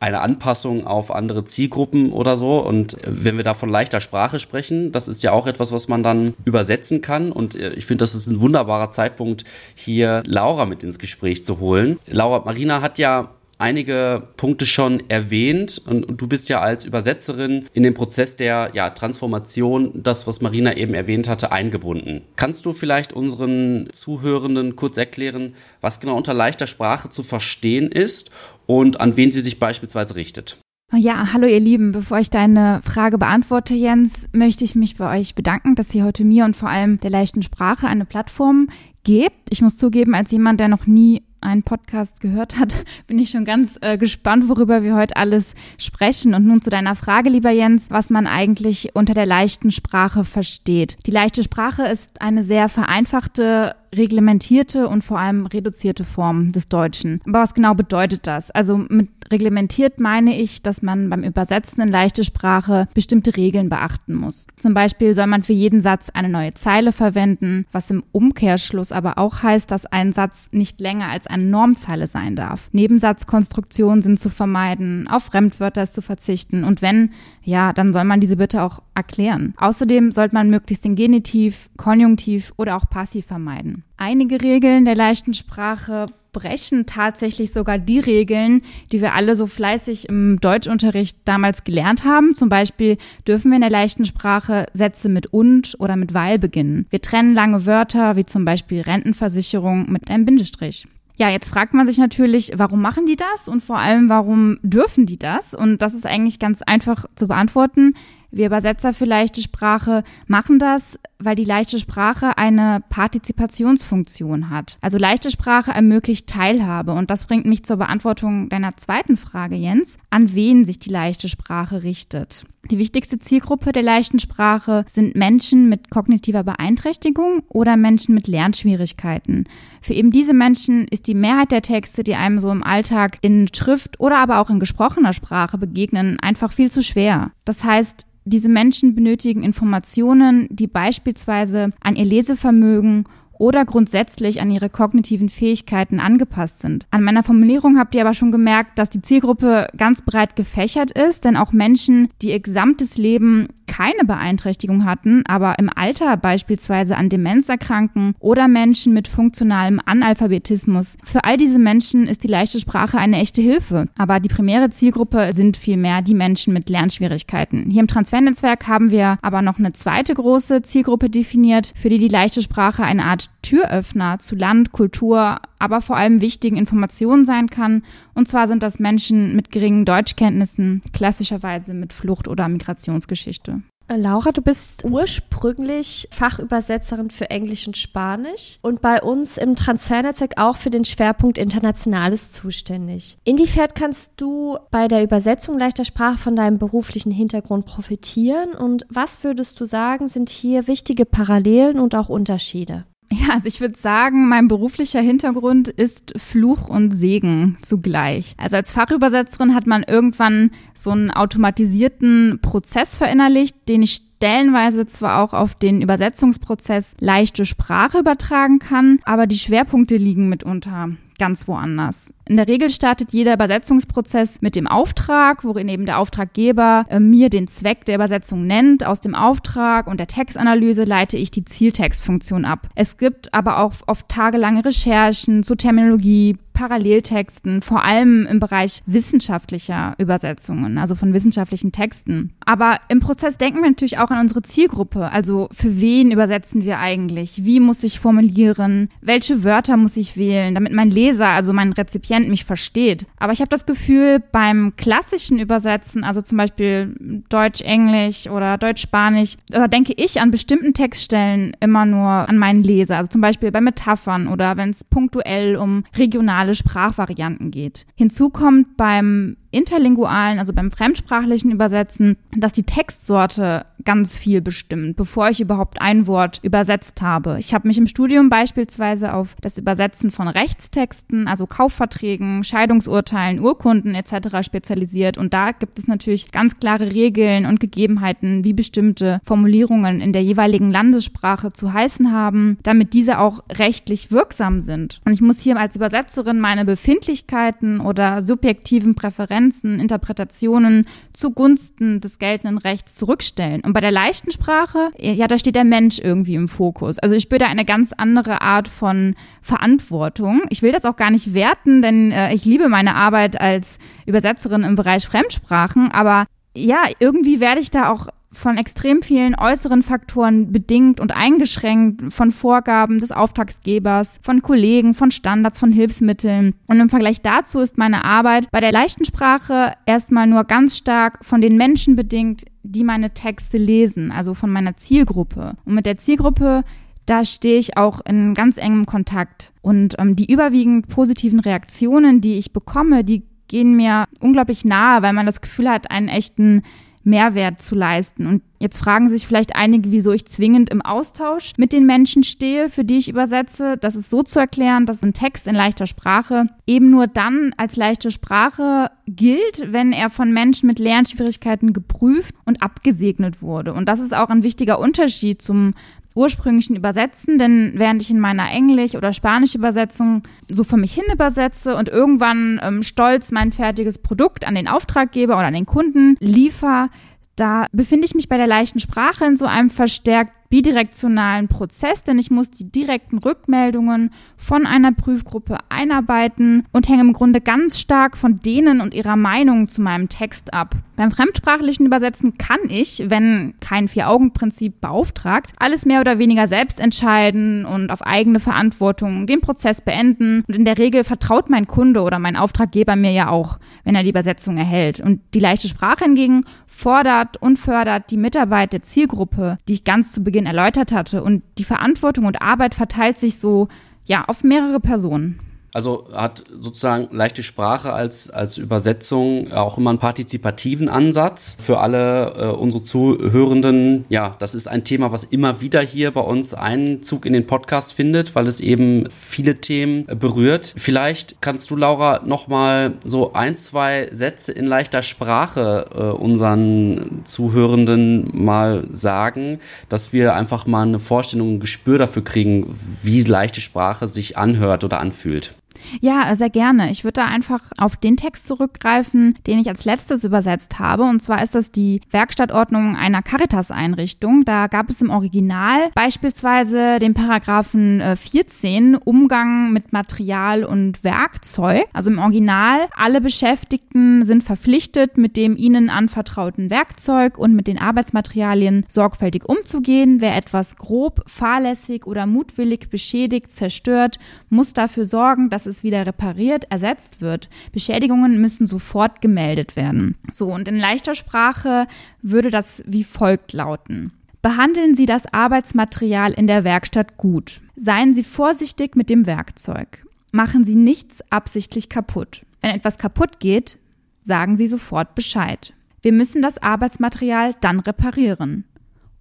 eine 0.05 0.21
Anpassung 0.21 0.87
auf 0.87 1.11
andere 1.11 1.47
Zielgruppen 1.47 2.13
oder 2.13 2.37
so. 2.37 2.59
Und 2.59 2.99
wenn 3.07 3.39
wir 3.39 3.43
da 3.43 3.55
von 3.55 3.71
leichter 3.71 4.03
Sprache 4.03 4.39
sprechen, 4.39 4.93
das 4.93 5.09
ist 5.09 5.23
ja 5.23 5.33
auch 5.33 5.47
etwas, 5.47 5.73
was 5.73 5.89
man 5.89 6.03
dann 6.03 6.35
übersetzen 6.45 7.01
kann. 7.01 7.33
Und 7.33 7.55
äh, 7.55 7.71
ich 7.71 7.87
finde, 7.87 8.03
das 8.03 8.15
ist 8.15 8.27
ein 8.27 8.43
wunderbarer 8.43 8.91
Zeitpunkt, 8.91 9.45
hier 9.75 10.23
Laura 10.27 10.67
mit 10.67 10.83
ins 10.83 10.99
Gespräch 10.99 11.47
zu 11.47 11.59
holen. 11.59 11.99
Laura, 12.07 12.43
Marina 12.45 12.83
hat 12.83 12.99
ja 12.99 13.31
einige 13.59 14.29
Punkte 14.37 14.67
schon 14.67 15.03
erwähnt 15.09 15.83
und, 15.87 16.05
und, 16.05 16.21
du 16.21 16.27
bist 16.27 16.49
ja 16.49 16.61
als 16.61 16.85
Übersetzerin 16.85 17.67
in 17.73 17.83
den 17.83 17.95
Prozess 17.95 18.37
der 18.37 18.71
ja, 18.75 18.91
Transformation, 18.91 19.91
das, 19.95 20.27
was 20.27 20.41
Marina 20.41 20.77
eben 20.77 20.95
erwähnt 20.95 21.29
hatte, 21.29 21.53
eingebunden. 21.53 22.23
Kannst 22.37 22.67
du 22.67 22.73
vielleicht 22.73 23.13
unseren 23.13 23.89
Zuhörenden 23.93 24.77
kurz 24.77 24.99
erklären, 24.99 25.55
was 25.81 26.01
genau 26.01 26.17
unter 26.17 26.35
leichter 26.35 26.67
Sprache 26.67 27.11
zu 27.11 27.23
verstehen 27.23 27.91
ist 27.91 28.31
und 28.67 29.01
an 29.01 29.17
wen 29.17 29.33
sie 29.33 29.41
sich 29.41 29.59
beispielsweise 29.59 30.17
richtet? 30.17 30.59
Ja, 30.93 31.33
hallo 31.33 31.47
ihr 31.47 31.61
Lieben. 31.61 31.93
Bevor 31.93 32.19
ich 32.19 32.31
deine 32.31 32.81
Frage 32.83 33.19
beantworte, 33.19 33.75
Jens, 33.75 34.27
möchte 34.33 34.65
ich 34.65 34.75
mich 34.75 34.97
bei 34.97 35.19
euch 35.19 35.35
bedanken, 35.35 35.75
dass 35.75 35.95
ihr 35.95 36.05
heute 36.05 36.25
mir 36.25 36.45
und 36.45 36.57
vor 36.57 36.69
allem 36.69 37.01
der 37.01 37.11
leichten 37.11 37.43
Sprache 37.43 37.89
eine 37.89 38.05
Plattform 38.05 38.69
gebt. 39.03 39.51
Ich 39.51 39.61
muss 39.61 39.77
zugeben, 39.77 40.15
als 40.15 40.31
jemand, 40.31 40.61
der 40.61 40.69
noch 40.69 40.87
nie 40.87 41.23
einen 41.45 41.63
Podcast 41.63 42.21
gehört 42.21 42.59
hat, 42.59 42.85
bin 43.07 43.19
ich 43.19 43.31
schon 43.31 43.45
ganz 43.45 43.79
äh, 43.81 43.99
gespannt, 43.99 44.49
worüber 44.49 44.83
wir 44.83 44.97
heute 44.97 45.17
alles 45.17 45.55
sprechen. 45.79 46.35
Und 46.35 46.47
nun 46.47 46.63
zu 46.63 46.71
deiner 46.71 46.95
Frage, 46.95 47.31
lieber 47.31 47.51
Jens, 47.51 47.91
was 47.91 48.11
man 48.11 48.27
eigentlich 48.27 48.95
unter 48.95 49.15
der 49.15 49.27
leichten 49.27 49.71
Sprache 49.71 50.25
versteht. 50.25 50.99
Die 51.07 51.11
leichte 51.11 51.43
Sprache 51.43 51.85
ist 51.85 52.21
eine 52.21 52.43
sehr 52.43 52.69
vereinfachte 52.69 53.77
reglementierte 53.97 54.89
und 54.89 55.03
vor 55.03 55.19
allem 55.19 55.47
reduzierte 55.47 56.05
Form 56.05 56.53
des 56.53 56.67
Deutschen. 56.67 57.21
Aber 57.27 57.41
was 57.41 57.55
genau 57.55 57.75
bedeutet 57.75 58.27
das? 58.27 58.51
Also 58.51 58.77
mit 58.77 59.09
reglementiert 59.31 60.01
meine 60.01 60.39
ich, 60.39 60.63
dass 60.63 60.83
man 60.83 61.09
beim 61.09 61.23
Übersetzen 61.23 61.83
in 61.83 61.91
leichte 61.91 62.25
Sprache 62.25 62.89
bestimmte 62.95 63.37
Regeln 63.37 63.69
beachten 63.69 64.15
muss. 64.15 64.47
Zum 64.57 64.75
Beispiel 64.75 65.15
soll 65.15 65.27
man 65.27 65.43
für 65.43 65.53
jeden 65.53 65.81
Satz 65.81 66.11
eine 66.11 66.29
neue 66.29 66.55
Zeile 66.55 66.93
verwenden, 66.93 67.67
was 67.73 67.91
im 67.91 68.03
Umkehrschluss 68.13 68.93
aber 68.93 69.19
auch 69.19 69.43
heißt, 69.43 69.71
dass 69.71 69.87
ein 69.87 70.13
Satz 70.13 70.49
nicht 70.53 70.81
länger 70.81 71.09
als 71.09 71.27
eine 71.27 71.47
Normzeile 71.47 72.07
sein 72.07 72.37
darf. 72.37 72.69
Nebensatzkonstruktionen 72.73 74.03
sind 74.03 74.21
zu 74.21 74.29
vermeiden, 74.29 75.09
auf 75.09 75.25
Fremdwörter 75.25 75.91
zu 75.91 76.03
verzichten 76.03 76.65
und 76.65 76.83
wenn, 76.83 77.11
ja, 77.45 77.73
dann 77.73 77.93
soll 77.93 78.05
man 78.05 78.21
diese 78.21 78.37
bitte 78.37 78.63
auch 78.63 78.83
erklären. 78.95 79.55
Außerdem 79.57 80.13
sollte 80.13 80.35
man 80.35 80.51
möglichst 80.51 80.85
den 80.85 80.97
Genitiv, 80.97 81.69
Konjunktiv 81.77 82.53
oder 82.57 82.77
auch 82.77 82.89
Passiv 82.89 83.27
vermeiden. 83.27 83.85
Einige 83.97 84.43
Regeln 84.43 84.85
der 84.85 84.97
leichten 84.97 85.35
Sprache 85.35 86.07
brechen 86.35 86.85
tatsächlich 86.85 87.53
sogar 87.53 87.79
die 87.79 88.01
Regeln, 88.01 88.61
die 88.93 89.01
wir 89.01 89.15
alle 89.15 89.37
so 89.37 89.47
fleißig 89.47 90.09
im 90.09 90.39
Deutschunterricht 90.41 91.19
damals 91.25 91.65
gelernt 91.65 92.05
haben. 92.05 92.35
Zum 92.35 92.51
Beispiel 92.51 92.99
dürfen 93.27 93.51
wir 93.51 93.57
in 93.57 93.63
der 93.63 93.71
leichten 93.71 94.05
Sprache 94.05 94.67
Sätze 94.75 95.09
mit 95.09 95.27
und 95.29 95.77
oder 95.79 95.97
mit 95.97 96.13
weil 96.13 96.39
beginnen. 96.39 96.87
Wir 96.91 97.01
trennen 97.01 97.35
lange 97.35 97.65
Wörter, 97.65 98.17
wie 98.17 98.25
zum 98.25 98.45
Beispiel 98.45 98.83
Rentenversicherung, 98.83 99.91
mit 99.91 100.11
einem 100.11 100.25
Bindestrich. 100.25 100.87
Ja, 101.17 101.29
jetzt 101.29 101.51
fragt 101.51 101.75
man 101.75 101.87
sich 101.87 101.99
natürlich, 101.99 102.53
warum 102.57 102.81
machen 102.81 103.07
die 103.07 103.17
das 103.17 103.47
und 103.47 103.63
vor 103.63 103.79
allem, 103.79 104.09
warum 104.09 104.59
dürfen 104.63 105.07
die 105.07 105.19
das? 105.19 105.55
Und 105.55 105.81
das 105.81 105.95
ist 105.95 106.07
eigentlich 106.07 106.41
ganz 106.41 106.63
einfach 106.63 107.05
zu 107.15 107.29
beantworten. 107.29 107.95
Wir 108.33 108.47
Übersetzer 108.47 108.93
für 108.93 109.05
leichte 109.05 109.41
Sprache 109.41 110.03
machen 110.27 110.59
das, 110.59 110.99
weil 111.21 111.37
die 111.37 111.45
leichte 111.45 111.79
Sprache 111.79 112.37
eine 112.37 112.83
Partizipationsfunktion 112.89 114.51
hat. 114.51 114.77
Also 114.81 114.99
leichte 114.99 115.31
Sprache 115.31 115.71
ermöglicht 115.71 116.27
Teilhabe. 116.27 116.95
Und 116.95 117.11
das 117.11 117.27
bringt 117.27 117.47
mich 117.47 117.65
zur 117.65 117.77
Beantwortung 117.77 118.49
deiner 118.49 118.75
zweiten 118.75 119.17
Frage, 119.17 119.55
Jens, 119.55 119.99
an 120.11 120.35
wen 120.35 120.65
sich 120.65 120.79
die 120.79 120.91
leichte 120.91 121.29
Sprache 121.29 121.85
richtet. 121.85 122.45
Die 122.71 122.79
wichtigste 122.79 123.19
Zielgruppe 123.19 123.73
der 123.73 123.83
leichten 123.83 124.19
Sprache 124.19 124.85
sind 124.89 125.17
Menschen 125.17 125.69
mit 125.69 125.91
kognitiver 125.91 126.45
Beeinträchtigung 126.45 127.43
oder 127.49 127.77
Menschen 127.77 128.15
mit 128.15 128.27
Lernschwierigkeiten. 128.27 129.45
Für 129.83 129.93
eben 129.93 130.11
diese 130.11 130.33
Menschen 130.33 130.89
ist 130.89 131.07
die 131.07 131.15
Mehrheit 131.15 131.53
der 131.53 131.63
Texte, 131.63 132.03
die 132.05 132.15
einem 132.15 132.39
so 132.39 132.51
im 132.51 132.63
Alltag 132.63 133.19
in 133.21 133.49
Schrift 133.55 134.01
oder 134.01 134.19
aber 134.19 134.39
auch 134.39 134.49
in 134.49 134.61
gesprochener 134.61 135.13
Sprache 135.13 135.59
begegnen, 135.59 136.19
einfach 136.21 136.53
viel 136.53 136.71
zu 136.71 136.83
schwer. 136.83 137.33
Das 137.45 137.65
heißt, 137.65 138.07
diese 138.25 138.49
Menschen 138.49 138.95
benötigen 138.95 139.43
Informationen, 139.43 140.49
die 140.51 140.67
beispielsweise 140.67 141.71
an 141.81 141.97
ihr 141.97 142.07
Lesevermögen 142.07 143.05
oder 143.39 143.65
grundsätzlich 143.65 144.41
an 144.41 144.51
ihre 144.51 144.71
kognitiven 144.71 145.29
Fähigkeiten 145.29 146.01
angepasst 146.01 146.61
sind. 146.61 146.87
An 146.91 147.03
meiner 147.03 147.23
Formulierung 147.23 147.79
habt 147.79 147.95
ihr 147.95 148.03
aber 148.03 148.15
schon 148.15 148.33
gemerkt, 148.33 148.79
dass 148.79 148.91
die 148.91 149.03
Zielgruppe 149.03 149.69
ganz 149.77 150.03
breit 150.03 150.37
gefächert 150.37 150.93
ist, 150.93 151.25
denn 151.25 151.37
auch 151.37 151.53
Menschen, 151.53 152.09
die 152.23 152.31
ihr 152.31 152.41
gesamtes 152.41 152.97
Leben 152.97 153.49
keine 153.75 154.05
Beeinträchtigung 154.05 154.85
hatten, 154.85 155.25
aber 155.27 155.59
im 155.59 155.69
Alter 155.75 156.17
beispielsweise 156.17 156.97
an 156.97 157.09
Demenz 157.09 157.49
erkranken 157.49 158.15
oder 158.21 158.47
Menschen 158.47 158.95
mit 158.95 159.09
funktionalem 159.09 159.81
Analphabetismus. 159.85 160.97
Für 161.03 161.25
all 161.25 161.37
diese 161.37 161.59
Menschen 161.59 162.07
ist 162.07 162.23
die 162.23 162.29
leichte 162.29 162.61
Sprache 162.61 162.99
eine 162.99 163.19
echte 163.19 163.43
Hilfe. 163.43 163.87
Aber 163.99 164.21
die 164.21 164.29
primäre 164.29 164.71
Zielgruppe 164.71 165.33
sind 165.33 165.57
vielmehr 165.57 166.03
die 166.03 166.15
Menschen 166.15 166.53
mit 166.53 166.71
Lernschwierigkeiten. 166.71 167.69
Hier 167.69 167.81
im 167.81 167.89
Transfernetzwerk 167.89 168.69
haben 168.69 168.93
wir 168.93 169.19
aber 169.23 169.43
noch 169.43 169.59
eine 169.59 169.73
zweite 169.73 170.15
große 170.15 170.63
Zielgruppe 170.63 171.11
definiert, 171.11 171.73
für 171.75 171.89
die 171.89 171.99
die 171.99 172.09
leichte 172.09 172.43
Sprache 172.43 172.85
eine 172.85 173.05
Art 173.05 173.31
Türöffner 173.45 174.19
zu 174.19 174.35
Land, 174.35 174.73
Kultur, 174.73 175.39
aber 175.59 175.81
vor 175.81 175.97
allem 175.97 176.21
wichtigen 176.21 176.57
Informationen 176.57 177.25
sein 177.25 177.51
kann. 177.51 177.83
Und 178.15 178.27
zwar 178.27 178.47
sind 178.47 178.63
das 178.63 178.79
Menschen 178.79 179.37
mit 179.37 179.51
geringen 179.51 179.85
Deutschkenntnissen, 179.85 180.83
klassischerweise 180.93 181.75
mit 181.75 181.93
Flucht- 181.93 182.27
oder 182.29 182.49
Migrationsgeschichte. 182.49 183.63
Laura, 183.89 184.33
du 184.33 184.41
bist 184.41 184.85
ursprünglich 184.87 186.09
Fachübersetzerin 186.11 187.11
für 187.11 187.29
Englisch 187.29 187.67
und 187.67 187.77
Spanisch 187.77 188.59
und 188.63 188.81
bei 188.81 189.03
uns 189.03 189.37
im 189.37 189.57
Transfernetzwerk 189.57 190.39
auch 190.39 190.57
für 190.57 190.71
den 190.71 190.87
Schwerpunkt 190.87 191.37
Internationales 191.37 192.33
zuständig. 192.33 193.19
Inwiefern 193.25 193.69
kannst 193.75 194.15
du 194.17 194.57
bei 194.71 194.89
der 194.89 195.05
Übersetzung 195.05 195.59
leichter 195.59 195.85
Sprache 195.85 196.17
von 196.17 196.35
deinem 196.35 196.59
beruflichen 196.59 197.13
Hintergrund 197.13 197.67
profitieren 197.67 198.55
und 198.55 198.87
was 198.89 199.23
würdest 199.23 199.61
du 199.61 199.67
sagen, 199.67 200.09
sind 200.09 200.31
hier 200.31 200.67
wichtige 200.67 201.05
Parallelen 201.05 201.79
und 201.79 201.95
auch 201.95 202.09
Unterschiede? 202.09 202.87
Ja, 203.13 203.35
also 203.35 203.47
ich 203.47 203.61
würde 203.61 203.77
sagen, 203.77 204.29
mein 204.29 204.49
beruflicher 204.49 205.01
Hintergrund 205.01 205.69
ist 205.69 206.15
Fluch 206.17 206.69
und 206.69 206.93
Segen 206.93 207.57
zugleich. 207.61 208.35
Also 208.39 208.57
als 208.57 208.73
Fachübersetzerin 208.73 209.55
hat 209.55 209.67
man 209.67 209.83
irgendwann 209.83 210.51
so 210.75 210.91
einen 210.91 211.11
automatisierten 211.11 212.39
Prozess 212.43 212.97
verinnerlicht, 212.97 213.69
den 213.69 213.83
ich 213.83 214.14
stellenweise 214.25 214.87
zwar 214.87 215.23
auch 215.23 215.35
auf 215.35 215.55
den 215.55 215.83
Übersetzungsprozess 215.83 216.95
leichte 216.99 217.45
Sprache 217.45 217.99
übertragen 217.99 218.59
kann, 218.59 218.99
aber 219.05 219.27
die 219.27 219.39
Schwerpunkte 219.39 219.97
liegen 219.97 220.31
mitunter 220.31 220.89
ganz 221.19 221.47
woanders. 221.47 222.13
In 222.27 222.37
der 222.37 222.49
Regel 222.49 222.71
startet 222.71 223.13
jeder 223.13 223.35
Übersetzungsprozess 223.35 224.41
mit 224.41 224.57
dem 224.57 224.67
Auftrag, 224.67 225.45
worin 225.45 225.69
eben 225.69 225.87
der 225.87 225.99
Auftraggeber 225.99 226.87
äh, 226.89 227.01
mir 227.01 227.29
den 227.29 227.47
Zweck 227.49 227.85
der 227.85 227.97
Übersetzung 227.97 228.47
nennt. 228.47 228.85
Aus 228.87 229.01
dem 229.01 229.15
Auftrag 229.15 229.87
und 229.87 229.99
der 229.99 230.07
Textanalyse 230.07 230.85
leite 230.85 231.17
ich 231.17 231.31
die 231.31 231.45
Zieltextfunktion 231.45 232.45
ab. 232.45 232.69
Es 232.75 232.97
gibt 232.97 233.33
aber 233.35 233.59
auch 233.59 233.75
oft 233.87 234.09
tagelange 234.09 234.65
Recherchen 234.65 235.43
zu 235.43 235.55
Terminologie, 235.55 236.37
Paralleltexten, 236.55 237.61
vor 237.61 237.85
allem 237.85 238.27
im 238.27 238.41
Bereich 238.41 238.83
wissenschaftlicher 238.87 239.95
Übersetzungen, 239.99 240.79
also 240.79 240.95
von 240.95 241.13
wissenschaftlichen 241.13 241.73
Texten. 241.73 242.33
Aber 242.47 242.79
im 242.89 243.01
Prozess 243.01 243.37
denken 243.37 243.61
wir 243.63 243.69
natürlich 243.69 243.99
auch 243.99 244.11
an 244.11 244.21
unsere 244.21 244.41
Zielgruppe. 244.41 245.11
Also 245.13 245.49
für 245.53 245.81
wen 245.81 246.13
übersetzen 246.13 246.65
wir 246.65 246.79
eigentlich? 246.79 247.45
Wie 247.45 247.61
muss 247.61 247.83
ich 247.83 248.01
formulieren? 248.01 248.89
Welche 249.03 249.45
Wörter 249.45 249.77
muss 249.77 249.97
ich 249.97 250.17
wählen, 250.17 250.55
damit 250.55 250.73
mein 250.73 250.91
Leser, 250.91 251.29
also 251.29 251.53
mein 251.53 251.73
Rezipient 251.73 252.29
mich 252.29 252.45
versteht? 252.45 253.07
Aber 253.19 253.33
ich 253.33 253.41
habe 253.41 253.49
das 253.49 253.67
Gefühl, 253.67 254.23
beim 254.33 254.75
klassischen 254.77 255.39
Übersetzen, 255.41 256.05
also 256.05 256.23
zum 256.23 256.39
Beispiel 256.39 256.95
Deutsch-Englisch 257.29 258.29
oder 258.29 258.59
Deutsch-Spanisch, 258.59 259.37
da 259.49 259.67
denke 259.67 259.93
ich 259.97 260.21
an 260.21 260.31
bestimmten 260.31 260.73
Textstellen 260.73 261.57
immer 261.59 261.85
nur 261.85 262.09
an 262.09 262.39
meinen 262.39 262.63
Leser. 262.63 262.97
Also 262.97 263.09
zum 263.09 263.21
Beispiel 263.21 263.51
bei 263.51 263.61
Metaphern 263.61 264.29
oder 264.29 264.57
wenn 264.57 264.71
es 264.71 264.85
punktuell 264.85 265.57
um 265.57 265.83
regionale 265.97 266.44
regionale 266.45 266.55
Sprachvarianten 266.55 267.51
geht. 267.51 267.87
Hinzu 267.95 268.31
kommt 268.31 268.77
beim 268.77 269.37
interlingualen, 269.55 270.39
also 270.39 270.53
beim 270.53 270.71
fremdsprachlichen 270.71 271.51
Übersetzen, 271.51 272.17
dass 272.37 272.53
die 272.53 272.65
Textsorte 272.65 273.65
ganz 273.85 274.17
viel 274.17 274.41
bestimmt, 274.41 274.97
bevor 274.97 275.29
ich 275.29 275.41
überhaupt 275.41 275.81
ein 275.81 276.07
Wort 276.07 276.41
übersetzt 276.43 277.03
habe. 277.03 277.37
Ich 277.39 277.55
habe 277.55 277.69
mich 277.69 277.79
im 277.79 277.87
Studium 277.87 278.29
beispielsweise 278.29 279.15
auf 279.15 279.37
das 279.41 279.59
Übersetzen 279.59 280.11
von 280.11 280.27
Rechtstexten, 280.27 281.29
also 281.29 281.47
Kaufverträgen, 281.47 282.45
Scheidungsurteilen, 282.45 283.41
Urkunden 283.41 283.95
etc. 283.95 284.43
spezialisiert 284.43 285.19
und 285.19 285.35
da 285.35 285.53
gibt 285.53 285.79
es 285.79 285.87
natürlich 285.87 286.33
ganz 286.33 286.57
klare 286.59 286.95
Regeln 286.95 287.47
und 287.47 287.61
Gegebenheiten, 287.61 288.45
wie 288.45 288.55
bestimmte 288.55 289.21
Formulierungen 289.25 290.01
in 290.01 290.13
der 290.13 290.23
jeweiligen 290.23 290.71
Landessprache 290.71 291.53
zu 291.53 291.73
heißen 291.73 292.11
haben, 292.11 292.59
damit 292.63 292.95
diese 292.95 293.19
auch 293.19 293.41
rechtlich 293.53 294.11
wirksam 294.11 294.61
sind. 294.61 295.01
Und 295.05 295.13
ich 295.13 295.21
muss 295.21 295.41
hier 295.41 295.59
als 295.59 295.77
Übersetzerin 295.77 296.41
meine 296.41 296.65
Befindlichkeiten 296.65 297.81
oder 297.81 298.23
subjektiven 298.23 298.95
Präferenzen 298.95 299.44
Grenzen, 299.45 299.79
Interpretationen 299.79 300.87
zugunsten 301.13 302.01
des 302.01 302.19
geltenden 302.19 302.57
Rechts 302.57 302.95
zurückstellen. 302.95 303.61
Und 303.61 303.75
bei 303.75 303.81
der 303.81 303.91
leichten 303.91 304.31
Sprache, 304.31 304.91
ja, 304.99 305.29
da 305.29 305.37
steht 305.37 305.55
der 305.55 305.65
Mensch 305.65 305.99
irgendwie 305.99 306.35
im 306.35 306.49
Fokus. 306.49 306.99
Also 306.99 307.15
ich 307.15 307.29
da 307.39 307.47
eine 307.47 307.67
ganz 307.67 307.93
andere 307.93 308.41
Art 308.41 308.69
von 308.69 309.15
Verantwortung. 309.43 310.43
Ich 310.49 310.63
will 310.63 310.73
das 310.73 310.87
auch 310.87 310.97
gar 310.97 311.11
nicht 311.11 311.35
werten, 311.35 311.83
denn 311.83 312.11
äh, 312.11 312.33
ich 312.33 312.47
liebe 312.47 312.69
meine 312.69 312.95
Arbeit 312.95 313.39
als 313.39 313.79
Übersetzerin 314.07 314.63
im 314.63 314.77
Bereich 314.77 315.07
Fremdsprachen, 315.07 315.91
aber 315.91 316.27
ja, 316.57 316.85
irgendwie 317.01 317.41
werde 317.41 317.61
ich 317.61 317.71
da 317.71 317.91
auch 317.91 318.09
von 318.35 318.57
extrem 318.57 319.03
vielen 319.03 319.35
äußeren 319.35 319.83
Faktoren 319.83 320.53
bedingt 320.53 321.01
und 321.01 321.15
eingeschränkt, 321.15 322.13
von 322.13 322.31
Vorgaben 322.31 322.99
des 322.99 323.13
Auftragsgebers, 323.13 324.21
von 324.23 324.43
Kollegen, 324.43 324.95
von 324.95 325.11
Standards, 325.11 325.59
von 325.59 325.73
Hilfsmitteln. 325.73 326.55
Und 326.67 326.81
im 326.81 326.89
Vergleich 326.89 327.23
dazu 327.23 327.61
ist 327.61 327.79
meine 327.79 328.05
Arbeit 328.05 328.51
bei 328.51 328.61
der 328.61 328.73
leichten 328.73 329.05
Sprache 329.05 329.73
erstmal 329.87 330.27
nur 330.27 330.45
ganz 330.45 330.77
stark 330.77 331.25
von 331.25 331.41
den 331.41 331.57
Menschen 331.57 331.97
bedingt, 331.97 332.45
die 332.63 332.85
meine 332.85 333.13
Texte 333.13 333.59
lesen, 333.59 334.11
also 334.13 334.35
von 334.35 334.51
meiner 334.51 334.77
Zielgruppe. 334.77 335.55
Und 335.65 335.75
mit 335.75 335.87
der 335.87 335.97
Zielgruppe 335.97 336.65
da 337.07 337.25
stehe 337.25 337.59
ich 337.59 337.77
auch 337.77 338.01
in 338.07 338.35
ganz 338.35 338.57
engem 338.57 338.87
Kontakt. 338.87 339.53
Und 339.61 339.97
ähm, 339.99 340.17
die 340.17 340.33
überwiegend 340.33 340.89
positiven 340.89 341.41
Reaktionen, 341.41 342.21
die 342.21 342.39
ich 342.39 342.53
bekomme, 342.53 343.05
die 343.05 343.25
gehen 343.49 343.77
mir 343.77 344.07
unglaublich 344.21 344.65
nahe, 344.65 345.03
weil 345.03 345.13
man 345.13 345.27
das 345.27 345.41
Gefühl 345.41 345.69
hat, 345.69 345.91
einen 345.91 346.09
echten 346.09 346.63
Mehrwert 347.05 347.61
zu 347.61 347.75
leisten. 347.75 348.27
Und 348.27 348.43
jetzt 348.59 348.79
fragen 348.79 349.09
sich 349.09 349.27
vielleicht 349.27 349.55
einige, 349.55 349.93
wieso 349.93 350.13
ich 350.13 350.27
zwingend 350.27 350.71
im 350.71 350.83
Austausch 350.83 351.53
mit 351.57 351.73
den 351.73 351.87
Menschen 351.87 352.25
stehe, 352.25 352.69
für 352.69 352.85
die 352.85 352.99
ich 352.99 353.09
übersetze. 353.09 353.77
Das 353.77 353.95
ist 353.95 354.11
so 354.11 354.23
zu 354.23 354.41
erklären, 354.41 354.87
dass 354.87 355.03
ein 355.03 355.13
Text 355.13 355.47
in 355.47 355.55
leichter 355.55 355.87
Sprache 355.87 356.47
eben 356.67 356.91
nur 356.91 357.07
dann 357.07 357.53
als 357.57 357.77
leichte 357.77 358.11
Sprache 358.11 358.91
gilt, 359.07 359.73
wenn 359.73 359.93
er 359.93 360.11
von 360.11 360.33
Menschen 360.33 360.67
mit 360.67 360.79
Lernschwierigkeiten 360.79 361.73
geprüft 361.73 362.35
und 362.47 362.63
abgesegnet 362.63 363.43
wurde. 363.43 363.75
Und 363.75 363.87
das 363.89 364.01
ist 364.01 364.15
auch 364.15 364.31
ein 364.31 364.43
wichtiger 364.43 364.79
Unterschied 364.79 365.43
zum 365.43 365.75
ursprünglichen 366.15 366.77
Übersetzen, 366.77 367.39
denn 367.39 367.73
während 367.75 368.01
ich 368.01 368.11
in 368.11 368.21
meiner 368.21 368.51
Englisch- 368.51 368.95
oder 368.95 369.13
Spanisch-Übersetzung 369.13 370.23
so 370.51 370.63
vor 370.63 370.79
mich 370.79 370.95
hin 370.95 371.05
übersetze 371.13 371.77
und 371.77 371.89
irgendwann 371.89 372.61
ähm, 372.63 372.83
stolz 372.83 373.33
mein 373.33 373.53
fertiges 373.53 373.99
Produkt 373.99 374.47
an 374.47 374.55
den 374.55 374.69
Auftraggeber 374.69 375.37
oder 375.37 375.47
an 375.47 375.55
den 375.55 375.67
Kunden 375.67 376.17
liefer, 376.21 376.89
da 377.37 377.67
befinde 377.73 378.07
ich 378.07 378.15
mich 378.15 378.29
bei 378.29 378.37
der 378.37 378.47
leichten 378.47 378.79
Sprache 378.79 379.25
in 379.25 379.37
so 379.37 379.47
einem 379.47 379.71
verstärkt 379.71 380.33
bidirektionalen 380.55 381.49
Prozess, 381.49 382.05
denn 382.05 382.17
ich 382.17 382.31
muss 382.31 382.49
die 382.53 382.71
direkten 382.71 383.19
Rückmeldungen 383.19 384.11
von 384.37 384.67
einer 384.67 384.93
Prüfgruppe 384.93 385.59
einarbeiten 385.69 386.65
und 386.71 386.89
hänge 386.89 387.01
im 387.01 387.13
Grunde 387.13 387.41
ganz 387.41 387.81
stark 387.81 388.17
von 388.17 388.39
denen 388.39 388.81
und 388.81 388.95
ihrer 388.95 389.17
Meinung 389.17 389.67
zu 389.67 389.83
meinem 389.83 390.09
Text 390.09 390.55
ab. 390.55 390.77
Beim 390.97 391.11
fremdsprachlichen 391.11 391.87
Übersetzen 391.87 392.39
kann 392.39 392.61
ich, 392.69 393.03
wenn 393.09 393.55
kein 393.59 393.89
Vier-Augen-Prinzip 393.89 394.81
beauftragt, 394.81 395.53
alles 395.59 395.87
mehr 395.87 396.01
oder 396.01 396.21
weniger 396.21 396.47
selbst 396.47 396.79
entscheiden 396.79 397.67
und 397.67 397.91
auf 397.91 398.03
eigene 398.03 398.39
Verantwortung 398.39 399.27
den 399.27 399.41
Prozess 399.41 399.81
beenden. 399.81 400.45
Und 400.47 400.55
in 400.55 400.65
der 400.65 400.79
Regel 400.79 401.03
vertraut 401.03 401.51
mein 401.51 401.67
Kunde 401.67 402.03
oder 402.03 402.21
mein 402.21 402.37
Auftraggeber 402.37 402.95
mir 402.95 403.11
ja 403.11 403.29
auch, 403.29 403.59
wenn 403.83 403.97
er 403.97 404.05
die 404.05 404.11
Übersetzung 404.11 404.57
erhält. 404.57 405.01
Und 405.01 405.21
die 405.35 405.41
leichte 405.41 405.67
Sprache 405.67 406.05
hingegen 406.05 406.45
fordert 406.69 407.43
und 407.43 407.59
fördert 407.59 408.13
die 408.13 408.17
Mitarbeit 408.17 408.73
der 408.73 408.83
Zielgruppe, 408.83 409.59
die 409.67 409.73
ich 409.73 409.85
ganz 409.85 410.13
zu 410.13 410.23
Beginn 410.23 410.44
erläutert 410.47 410.93
hatte. 410.93 411.23
Und 411.23 411.43
die 411.59 411.65
Verantwortung 411.65 412.25
und 412.25 412.43
Arbeit 412.43 412.75
verteilt 412.75 413.19
sich 413.19 413.39
so 413.39 413.69
ja 414.05 414.25
auf 414.25 414.45
mehrere 414.45 414.81
Personen. 414.81 415.41
Also 415.75 416.07
hat 416.13 416.45
sozusagen 416.61 417.09
leichte 417.11 417.43
Sprache 417.43 417.93
als, 417.93 418.31
als 418.31 418.59
Übersetzung 418.59 419.53
auch 419.53 419.77
immer 419.77 419.91
einen 419.91 419.99
partizipativen 419.99 420.89
Ansatz 420.89 421.59
für 421.61 421.81
alle 421.81 422.33
äh, 422.39 422.47
unsere 422.47 422.85
Zuhörenden. 422.85 424.05
Ja, 424.09 424.37
das 424.39 424.55
ist 424.55 424.69
ein 424.69 424.85
Thema, 424.85 425.11
was 425.11 425.25
immer 425.25 425.61
wieder 425.61 425.81
hier 425.81 426.13
bei 426.13 426.21
uns 426.21 426.55
Einzug 426.55 427.27
in 427.27 427.33
den 427.33 427.49
Podcast 427.49 427.93
findet, 427.93 428.37
weil 428.37 428.47
es 428.47 428.61
eben 428.61 429.11
viele 429.11 429.57
Themen 429.57 430.07
berührt. 430.07 430.75
Vielleicht 430.77 431.41
kannst 431.41 431.69
du, 431.73 431.77
Laura, 431.77 432.21
nochmal 432.25 432.93
so 433.05 433.33
ein, 433.33 433.57
zwei 433.57 434.07
Sätze 434.13 434.53
in 434.53 434.67
leichter 434.67 435.03
Sprache 435.03 435.87
äh, 435.93 435.99
unseren 436.03 437.23
Zuhörenden 437.25 438.31
mal 438.33 438.87
sagen, 438.93 439.59
dass 439.89 440.13
wir 440.13 440.37
einfach 440.37 440.67
mal 440.67 440.87
eine 440.87 441.01
Vorstellung, 441.01 441.55
ein 441.55 441.61
Gespür 441.61 441.99
dafür 441.99 442.23
kriegen, 442.23 442.73
wie 443.03 443.23
leichte 443.23 443.61
Sprache 443.61 444.07
sich 444.07 444.39
anhört 444.39 444.85
oder 444.85 445.01
anfühlt. 445.01 445.53
Ja, 446.01 446.35
sehr 446.35 446.51
gerne. 446.51 446.91
Ich 446.91 447.05
würde 447.05 447.21
da 447.21 447.27
einfach 447.27 447.71
auf 447.79 447.97
den 447.97 448.17
Text 448.17 448.47
zurückgreifen, 448.47 449.35
den 449.47 449.59
ich 449.59 449.69
als 449.69 449.85
letztes 449.85 450.25
übersetzt 450.25 450.79
habe. 450.79 451.05
Und 451.05 451.21
zwar 451.21 451.43
ist 451.43 451.55
das 451.55 451.73
die 451.73 452.01
Werkstattordnung 452.11 452.97
einer 452.97 453.23
Caritas-Einrichtung. 453.23 454.45
Da 454.45 454.67
gab 454.67 454.91
es 454.91 455.01
im 455.01 455.11
Original 455.11 455.91
beispielsweise 455.95 456.99
den 456.99 457.15
Paragraphen 457.15 458.03
14 458.17 458.95
äh, 458.95 458.99
Umgang 459.05 459.73
mit 459.73 459.93
Material 459.93 460.65
und 460.65 461.05
Werkzeug. 461.05 461.85
Also 461.93 462.11
im 462.11 462.19
Original, 462.19 462.89
alle 462.95 463.21
Beschäftigten 463.21 464.25
sind 464.25 464.43
verpflichtet, 464.43 465.17
mit 465.17 465.37
dem 465.37 465.57
ihnen 465.57 465.91
anvertrauten 465.91 466.71
Werkzeug 466.71 467.39
und 467.39 467.55
mit 467.55 467.67
den 467.67 467.79
Arbeitsmaterialien 467.79 468.85
sorgfältig 468.89 469.49
umzugehen. 469.49 470.21
Wer 470.21 470.37
etwas 470.37 470.77
grob, 470.77 471.23
fahrlässig 471.27 472.07
oder 472.07 472.27
mutwillig 472.27 472.91
beschädigt, 472.91 473.51
zerstört, 473.51 474.19
muss 474.49 474.73
dafür 474.73 475.05
sorgen, 475.05 475.51
dass 475.51 475.67
es 475.67 475.74
wieder 475.83 476.07
repariert, 476.07 476.71
ersetzt 476.71 477.21
wird. 477.21 477.49
Beschädigungen 477.73 478.41
müssen 478.41 478.67
sofort 478.67 479.21
gemeldet 479.21 479.75
werden. 479.77 480.17
So, 480.33 480.53
und 480.53 480.69
in 480.69 480.77
leichter 480.77 481.15
Sprache 481.15 481.87
würde 482.23 482.51
das 482.51 482.85
wie 482.87 483.05
folgt 483.05 483.53
lauten. 483.53 484.13
Behandeln 484.43 484.95
Sie 484.95 485.07
das 485.07 485.33
Arbeitsmaterial 485.33 486.33
in 486.33 486.47
der 486.47 486.65
Werkstatt 486.65 487.17
gut. 487.17 487.63
Seien 487.77 488.13
Sie 488.13 488.23
vorsichtig 488.23 488.95
mit 488.95 489.09
dem 489.09 489.27
Werkzeug. 489.27 490.05
Machen 490.33 490.65
Sie 490.65 490.75
nichts 490.75 491.23
absichtlich 491.33 491.89
kaputt. 491.89 492.45
Wenn 492.61 492.71
etwas 492.71 492.99
kaputt 492.99 493.41
geht, 493.41 493.79
sagen 494.23 494.57
Sie 494.57 494.67
sofort 494.67 495.15
Bescheid. 495.15 495.73
Wir 496.03 496.13
müssen 496.13 496.43
das 496.43 496.63
Arbeitsmaterial 496.63 497.55
dann 497.63 497.81
reparieren 497.81 498.65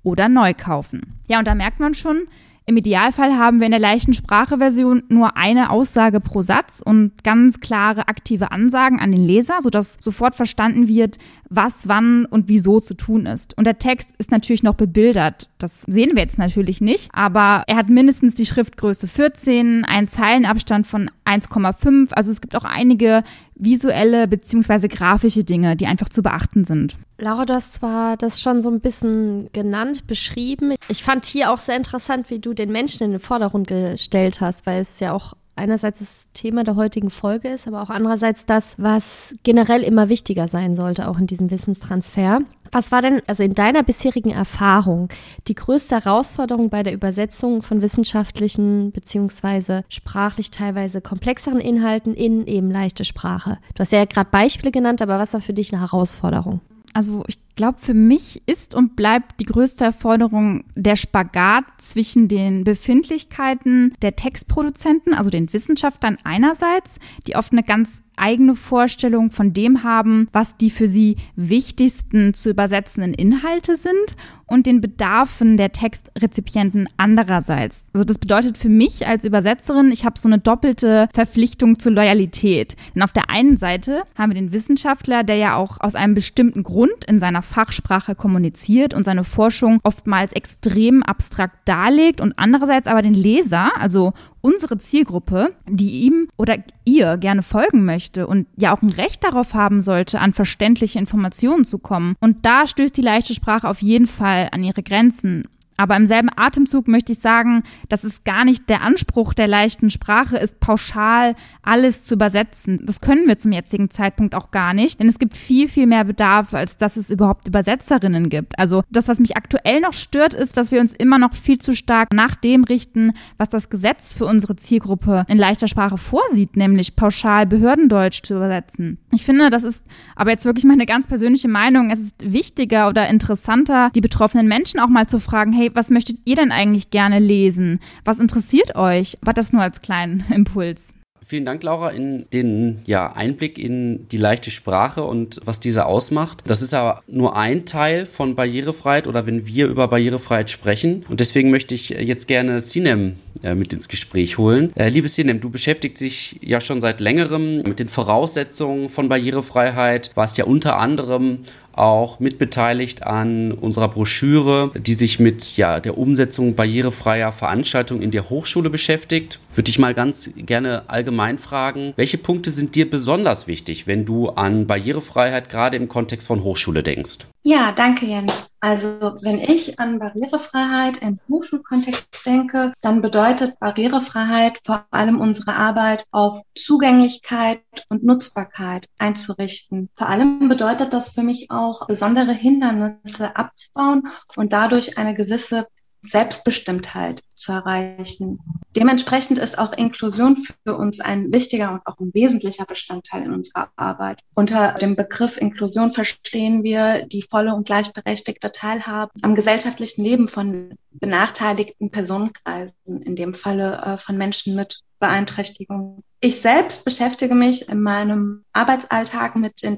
oder 0.03 0.27
neu 0.27 0.53
kaufen. 0.53 1.15
Ja, 1.27 1.39
und 1.39 1.47
da 1.47 1.55
merkt 1.55 1.79
man 1.79 1.93
schon, 1.93 2.27
im 2.65 2.77
Idealfall 2.77 3.37
haben 3.37 3.59
wir 3.59 3.65
in 3.65 3.71
der 3.71 3.79
leichten 3.79 4.13
Spracheversion 4.13 5.03
nur 5.09 5.35
eine 5.35 5.69
Aussage 5.69 6.21
pro 6.21 6.41
Satz 6.41 6.81
und 6.83 7.23
ganz 7.23 7.59
klare 7.59 8.07
aktive 8.07 8.51
Ansagen 8.51 9.01
an 9.01 9.11
den 9.11 9.25
Leser, 9.25 9.59
sodass 9.61 9.97
sofort 9.99 10.33
verstanden 10.33 10.87
wird, 10.87 11.17
was, 11.49 11.89
wann 11.89 12.25
und 12.25 12.47
wieso 12.47 12.79
zu 12.79 12.93
tun 12.93 13.25
ist. 13.25 13.57
Und 13.57 13.67
der 13.67 13.79
Text 13.79 14.13
ist 14.17 14.31
natürlich 14.31 14.63
noch 14.63 14.75
bebildert. 14.75 15.49
Das 15.57 15.81
sehen 15.81 16.15
wir 16.15 16.23
jetzt 16.23 16.39
natürlich 16.39 16.79
nicht, 16.79 17.09
aber 17.13 17.63
er 17.67 17.75
hat 17.75 17.89
mindestens 17.89 18.33
die 18.33 18.45
Schriftgröße 18.45 19.07
14, 19.07 19.83
einen 19.83 20.07
Zeilenabstand 20.07 20.87
von 20.87 21.11
1,5. 21.25 22.13
Also 22.13 22.31
es 22.31 22.39
gibt 22.39 22.55
auch 22.55 22.65
einige 22.65 23.23
visuelle 23.63 24.27
bzw. 24.27 24.87
grafische 24.87 25.43
Dinge, 25.43 25.75
die 25.75 25.87
einfach 25.87 26.09
zu 26.09 26.21
beachten 26.21 26.65
sind. 26.65 26.95
Laura, 27.17 27.45
du 27.45 27.53
hast 27.53 27.75
zwar 27.75 28.17
das 28.17 28.41
schon 28.41 28.59
so 28.59 28.69
ein 28.69 28.79
bisschen 28.79 29.49
genannt, 29.53 30.07
beschrieben. 30.07 30.75
Ich 30.87 31.03
fand 31.03 31.25
hier 31.25 31.51
auch 31.51 31.59
sehr 31.59 31.77
interessant, 31.77 32.29
wie 32.29 32.39
du 32.39 32.53
den 32.53 32.71
Menschen 32.71 33.03
in 33.03 33.11
den 33.11 33.19
Vordergrund 33.19 33.67
gestellt 33.67 34.41
hast, 34.41 34.65
weil 34.65 34.81
es 34.81 34.99
ja 34.99 35.13
auch 35.13 35.33
einerseits 35.55 35.99
das 35.99 36.29
Thema 36.33 36.63
der 36.63 36.75
heutigen 36.75 37.09
Folge 37.09 37.49
ist, 37.49 37.67
aber 37.67 37.81
auch 37.81 37.89
andererseits 37.89 38.45
das, 38.45 38.75
was 38.77 39.35
generell 39.43 39.83
immer 39.83 40.09
wichtiger 40.09 40.47
sein 40.47 40.75
sollte, 40.75 41.07
auch 41.07 41.19
in 41.19 41.27
diesem 41.27 41.51
Wissenstransfer. 41.51 42.39
Was 42.71 42.91
war 42.91 43.01
denn, 43.01 43.21
also 43.27 43.43
in 43.43 43.53
deiner 43.53 43.83
bisherigen 43.83 44.31
Erfahrung, 44.31 45.09
die 45.47 45.53
größte 45.53 45.95
Herausforderung 45.95 46.69
bei 46.69 46.81
der 46.81 46.93
Übersetzung 46.93 47.61
von 47.61 47.83
wissenschaftlichen 47.83 48.91
beziehungsweise 48.91 49.83
sprachlich 49.89 50.49
teilweise 50.49 50.99
komplexeren 50.99 51.59
Inhalten 51.59 52.15
in 52.15 52.47
eben 52.47 52.71
leichte 52.71 53.05
Sprache? 53.05 53.59
Du 53.75 53.81
hast 53.81 53.91
ja 53.91 54.05
gerade 54.05 54.31
Beispiele 54.31 54.71
genannt, 54.71 55.03
aber 55.03 55.19
was 55.19 55.33
war 55.33 55.41
für 55.41 55.53
dich 55.53 55.71
eine 55.71 55.81
Herausforderung? 55.81 56.61
Also 56.93 57.23
ich 57.27 57.42
glaube, 57.55 57.79
für 57.79 57.93
mich 57.93 58.41
ist 58.45 58.75
und 58.75 58.95
bleibt 58.95 59.39
die 59.39 59.45
größte 59.45 59.83
Erforderung 59.83 60.63
der 60.75 60.95
Spagat 60.95 61.65
zwischen 61.77 62.27
den 62.27 62.63
Befindlichkeiten 62.63 63.93
der 64.01 64.15
Textproduzenten, 64.15 65.13
also 65.13 65.29
den 65.29 65.51
Wissenschaftlern 65.51 66.17
einerseits, 66.23 66.99
die 67.27 67.35
oft 67.35 67.51
eine 67.51 67.63
ganz 67.63 68.03
eigene 68.15 68.55
Vorstellung 68.55 69.31
von 69.31 69.53
dem 69.53 69.83
haben, 69.83 70.27
was 70.31 70.57
die 70.57 70.69
für 70.69 70.87
sie 70.87 71.17
wichtigsten 71.35 72.33
zu 72.33 72.49
übersetzenden 72.49 73.13
Inhalte 73.13 73.75
sind 73.75 74.15
und 74.45 74.65
den 74.65 74.81
Bedarfen 74.81 75.57
der 75.57 75.71
Textrezipienten 75.71 76.87
andererseits. 76.97 77.85
Also 77.93 78.03
das 78.03 78.19
bedeutet 78.19 78.57
für 78.57 78.69
mich 78.69 79.07
als 79.07 79.23
Übersetzerin, 79.23 79.91
ich 79.91 80.05
habe 80.05 80.19
so 80.19 80.27
eine 80.27 80.39
doppelte 80.39 81.07
Verpflichtung 81.13 81.79
zur 81.79 81.93
Loyalität. 81.93 82.75
Denn 82.93 83.01
auf 83.01 83.13
der 83.13 83.29
einen 83.29 83.57
Seite 83.57 84.03
haben 84.17 84.31
wir 84.31 84.39
den 84.39 84.53
Wissenschaftler, 84.53 85.23
der 85.23 85.37
ja 85.37 85.55
auch 85.55 85.79
aus 85.79 85.95
einem 85.95 86.13
bestimmten 86.13 86.63
Grund 86.63 87.05
in 87.07 87.19
seiner 87.19 87.41
Fachsprache 87.43 88.15
kommuniziert 88.15 88.93
und 88.93 89.03
seine 89.03 89.23
Forschung 89.23 89.79
oftmals 89.83 90.33
extrem 90.33 91.03
abstrakt 91.03 91.57
darlegt 91.65 92.21
und 92.21 92.33
andererseits 92.37 92.87
aber 92.87 93.01
den 93.01 93.13
Leser, 93.13 93.71
also 93.79 94.13
unsere 94.41 94.77
Zielgruppe, 94.77 95.53
die 95.67 96.01
ihm 96.01 96.27
oder 96.37 96.57
ihr 96.85 97.17
gerne 97.17 97.43
folgen 97.43 97.85
möchte 97.85 98.27
und 98.27 98.47
ja 98.57 98.75
auch 98.75 98.81
ein 98.81 98.89
Recht 98.89 99.23
darauf 99.23 99.53
haben 99.53 99.81
sollte, 99.81 100.19
an 100.19 100.33
verständliche 100.33 100.99
Informationen 100.99 101.65
zu 101.65 101.77
kommen. 101.77 102.15
Und 102.19 102.45
da 102.45 102.67
stößt 102.67 102.95
die 102.97 103.01
leichte 103.01 103.33
Sprache 103.33 103.69
auf 103.69 103.81
jeden 103.81 104.07
Fall 104.07 104.49
an 104.51 104.63
ihre 104.63 104.83
Grenzen. 104.83 105.43
Aber 105.77 105.95
im 105.95 106.05
selben 106.05 106.29
Atemzug 106.35 106.87
möchte 106.87 107.11
ich 107.11 107.19
sagen, 107.19 107.63
dass 107.89 108.03
es 108.03 108.23
gar 108.23 108.45
nicht 108.45 108.69
der 108.69 108.81
Anspruch 108.81 109.33
der 109.33 109.47
leichten 109.47 109.89
Sprache 109.89 110.37
ist, 110.37 110.59
pauschal 110.59 111.35
alles 111.61 112.03
zu 112.03 112.15
übersetzen. 112.15 112.79
Das 112.83 113.01
können 113.01 113.27
wir 113.27 113.37
zum 113.37 113.51
jetzigen 113.51 113.89
Zeitpunkt 113.89 114.35
auch 114.35 114.51
gar 114.51 114.73
nicht, 114.73 114.99
denn 114.99 115.07
es 115.07 115.19
gibt 115.19 115.35
viel, 115.35 115.67
viel 115.67 115.87
mehr 115.87 116.03
Bedarf, 116.03 116.53
als 116.53 116.77
dass 116.77 116.97
es 116.97 117.09
überhaupt 117.09 117.47
Übersetzerinnen 117.47 118.29
gibt. 118.29 118.57
Also 118.59 118.83
das, 118.91 119.07
was 119.07 119.19
mich 119.19 119.35
aktuell 119.37 119.79
noch 119.81 119.93
stört, 119.93 120.33
ist, 120.33 120.57
dass 120.57 120.71
wir 120.71 120.79
uns 120.79 120.93
immer 120.93 121.17
noch 121.17 121.33
viel 121.33 121.57
zu 121.57 121.73
stark 121.73 122.13
nach 122.13 122.35
dem 122.35 122.63
richten, 122.63 123.13
was 123.37 123.49
das 123.49 123.69
Gesetz 123.69 124.13
für 124.13 124.25
unsere 124.25 124.55
Zielgruppe 124.55 125.25
in 125.27 125.37
leichter 125.37 125.67
Sprache 125.67 125.97
vorsieht, 125.97 126.55
nämlich 126.55 126.95
pauschal 126.95 127.45
Behördendeutsch 127.45 128.23
zu 128.23 128.35
übersetzen. 128.35 128.99
Ich 129.11 129.23
finde, 129.23 129.49
das 129.49 129.63
ist 129.63 129.85
aber 130.15 130.31
jetzt 130.31 130.45
wirklich 130.45 130.65
meine 130.65 130.85
ganz 130.85 131.07
persönliche 131.07 131.47
Meinung. 131.47 131.89
Es 131.91 131.99
ist 131.99 132.31
wichtiger 132.31 132.89
oder 132.89 133.07
interessanter, 133.07 133.89
die 133.95 134.01
betroffenen 134.01 134.47
Menschen 134.47 134.79
auch 134.79 134.89
mal 134.89 135.07
zu 135.07 135.19
fragen, 135.19 135.53
hey, 135.53 135.62
hey, 135.63 135.71
was 135.73 135.89
möchtet 135.89 136.17
ihr 136.25 136.35
denn 136.35 136.51
eigentlich 136.51 136.89
gerne 136.89 137.19
lesen? 137.19 137.79
Was 138.03 138.19
interessiert 138.19 138.75
euch? 138.75 139.17
War 139.21 139.33
das 139.33 139.53
nur 139.53 139.61
als 139.61 139.81
kleinen 139.81 140.25
Impuls? 140.33 140.93
vielen 141.25 141.45
Dank, 141.45 141.63
Laura, 141.63 141.89
in 141.89 142.25
den 142.31 142.79
ja, 142.85 143.11
Einblick 143.11 143.57
in 143.57 144.07
die 144.09 144.17
leichte 144.17 144.51
Sprache 144.51 145.03
und 145.03 145.39
was 145.45 145.59
diese 145.59 145.85
ausmacht. 145.85 146.43
Das 146.45 146.61
ist 146.61 146.73
aber 146.73 147.01
nur 147.07 147.35
ein 147.35 147.65
Teil 147.65 148.05
von 148.05 148.35
Barrierefreiheit 148.35 149.07
oder 149.07 149.25
wenn 149.25 149.47
wir 149.47 149.67
über 149.67 149.87
Barrierefreiheit 149.87 150.51
sprechen. 150.51 151.03
Und 151.09 151.21
deswegen 151.21 151.49
möchte 151.49 151.73
ich 151.73 151.89
jetzt 151.89 152.27
gerne 152.27 152.59
Sinem 152.59 153.15
äh, 153.41 153.55
mit 153.55 153.73
ins 153.73 153.87
Gespräch 153.87 154.37
holen. 154.37 154.71
Äh, 154.75 154.89
liebe 154.89 155.07
Sinem, 155.07 155.39
du 155.39 155.49
beschäftigst 155.49 156.03
dich 156.03 156.39
ja 156.41 156.61
schon 156.61 156.81
seit 156.81 156.99
längerem 156.99 157.63
mit 157.63 157.79
den 157.79 157.89
Voraussetzungen 157.89 158.89
von 158.89 159.09
Barrierefreiheit, 159.09 160.11
warst 160.15 160.37
ja 160.37 160.45
unter 160.45 160.77
anderem 160.77 161.39
auch 161.73 162.19
mitbeteiligt 162.19 163.03
an 163.03 163.51
unserer 163.51 163.87
Broschüre, 163.87 164.71
die 164.75 164.93
sich 164.93 165.19
mit 165.19 165.57
ja, 165.57 165.79
der 165.79 165.97
Umsetzung 165.97 166.55
barrierefreier 166.55 167.31
Veranstaltungen 167.31 168.01
in 168.01 168.11
der 168.11 168.29
Hochschule 168.29 168.69
beschäftigt. 168.69 169.39
Würde 169.53 169.69
ich 169.69 169.79
mal 169.79 169.93
ganz 169.93 170.31
gerne 170.35 170.83
allgemein 170.87 171.37
fragen, 171.37 171.93
welche 171.95 172.17
Punkte 172.17 172.51
sind 172.51 172.75
dir 172.75 172.89
besonders 172.89 173.47
wichtig, 173.47 173.87
wenn 173.87 174.05
du 174.05 174.29
an 174.29 174.67
Barrierefreiheit 174.67 175.49
gerade 175.49 175.77
im 175.77 175.87
Kontext 175.87 176.27
von 176.27 176.43
Hochschule 176.43 176.83
denkst? 176.83 177.19
Ja, 177.45 177.73
danke 177.73 178.05
Jens. 178.05 178.47
Also 178.61 179.17
wenn 179.21 179.37
ich 179.37 179.77
an 179.77 179.99
Barrierefreiheit 179.99 181.01
im 181.01 181.19
Hochschulkontext 181.29 182.25
denke, 182.25 182.71
dann 182.81 183.01
bedeutet 183.01 183.59
Barrierefreiheit 183.59 184.61
vor 184.63 184.85
allem 184.91 185.19
unsere 185.19 185.53
Arbeit 185.53 186.05
auf 186.11 186.41
Zugänglichkeit 186.55 187.61
und 187.89 188.05
Nutzbarkeit 188.05 188.87
einzurichten. 188.97 189.89
Vor 189.97 190.07
allem 190.07 190.47
bedeutet 190.47 190.93
das 190.93 191.09
für 191.09 191.23
mich 191.23 191.51
auch 191.51 191.62
besondere 191.87 192.33
Hindernisse 192.33 193.35
abzubauen 193.35 194.09
und 194.35 194.53
dadurch 194.53 194.97
eine 194.97 195.15
gewisse 195.15 195.67
Selbstbestimmtheit 196.03 197.21
zu 197.35 197.53
erreichen. 197.53 198.39
Dementsprechend 198.75 199.37
ist 199.37 199.57
auch 199.57 199.71
Inklusion 199.73 200.35
für 200.35 200.75
uns 200.75 200.99
ein 200.99 201.31
wichtiger 201.31 201.71
und 201.71 201.81
auch 201.85 201.97
ein 201.99 202.11
wesentlicher 202.13 202.65
Bestandteil 202.65 203.23
in 203.23 203.33
unserer 203.33 203.69
Arbeit. 203.77 204.19
Unter 204.35 204.73
dem 204.73 204.95
Begriff 204.95 205.37
Inklusion 205.37 205.89
verstehen 205.89 206.63
wir 206.63 207.05
die 207.05 207.21
volle 207.21 207.55
und 207.55 207.65
gleichberechtigte 207.65 208.51
Teilhabe 208.51 209.11
am 209.21 209.35
gesellschaftlichen 209.35 210.03
Leben 210.03 210.27
von 210.27 210.75
benachteiligten 210.91 211.89
Personenkreisen, 211.89 213.01
in 213.03 213.15
dem 213.15 213.33
Falle 213.33 213.77
äh, 213.77 213.97
von 213.97 214.17
Menschen 214.17 214.55
mit 214.55 214.81
Beeinträchtigung. 214.99 216.03
Ich 216.19 216.41
selbst 216.41 216.85
beschäftige 216.85 217.35
mich 217.35 217.69
in 217.69 217.81
meinem 217.81 218.45
Arbeitsalltag 218.53 219.35
mit 219.35 219.61
den 219.63 219.77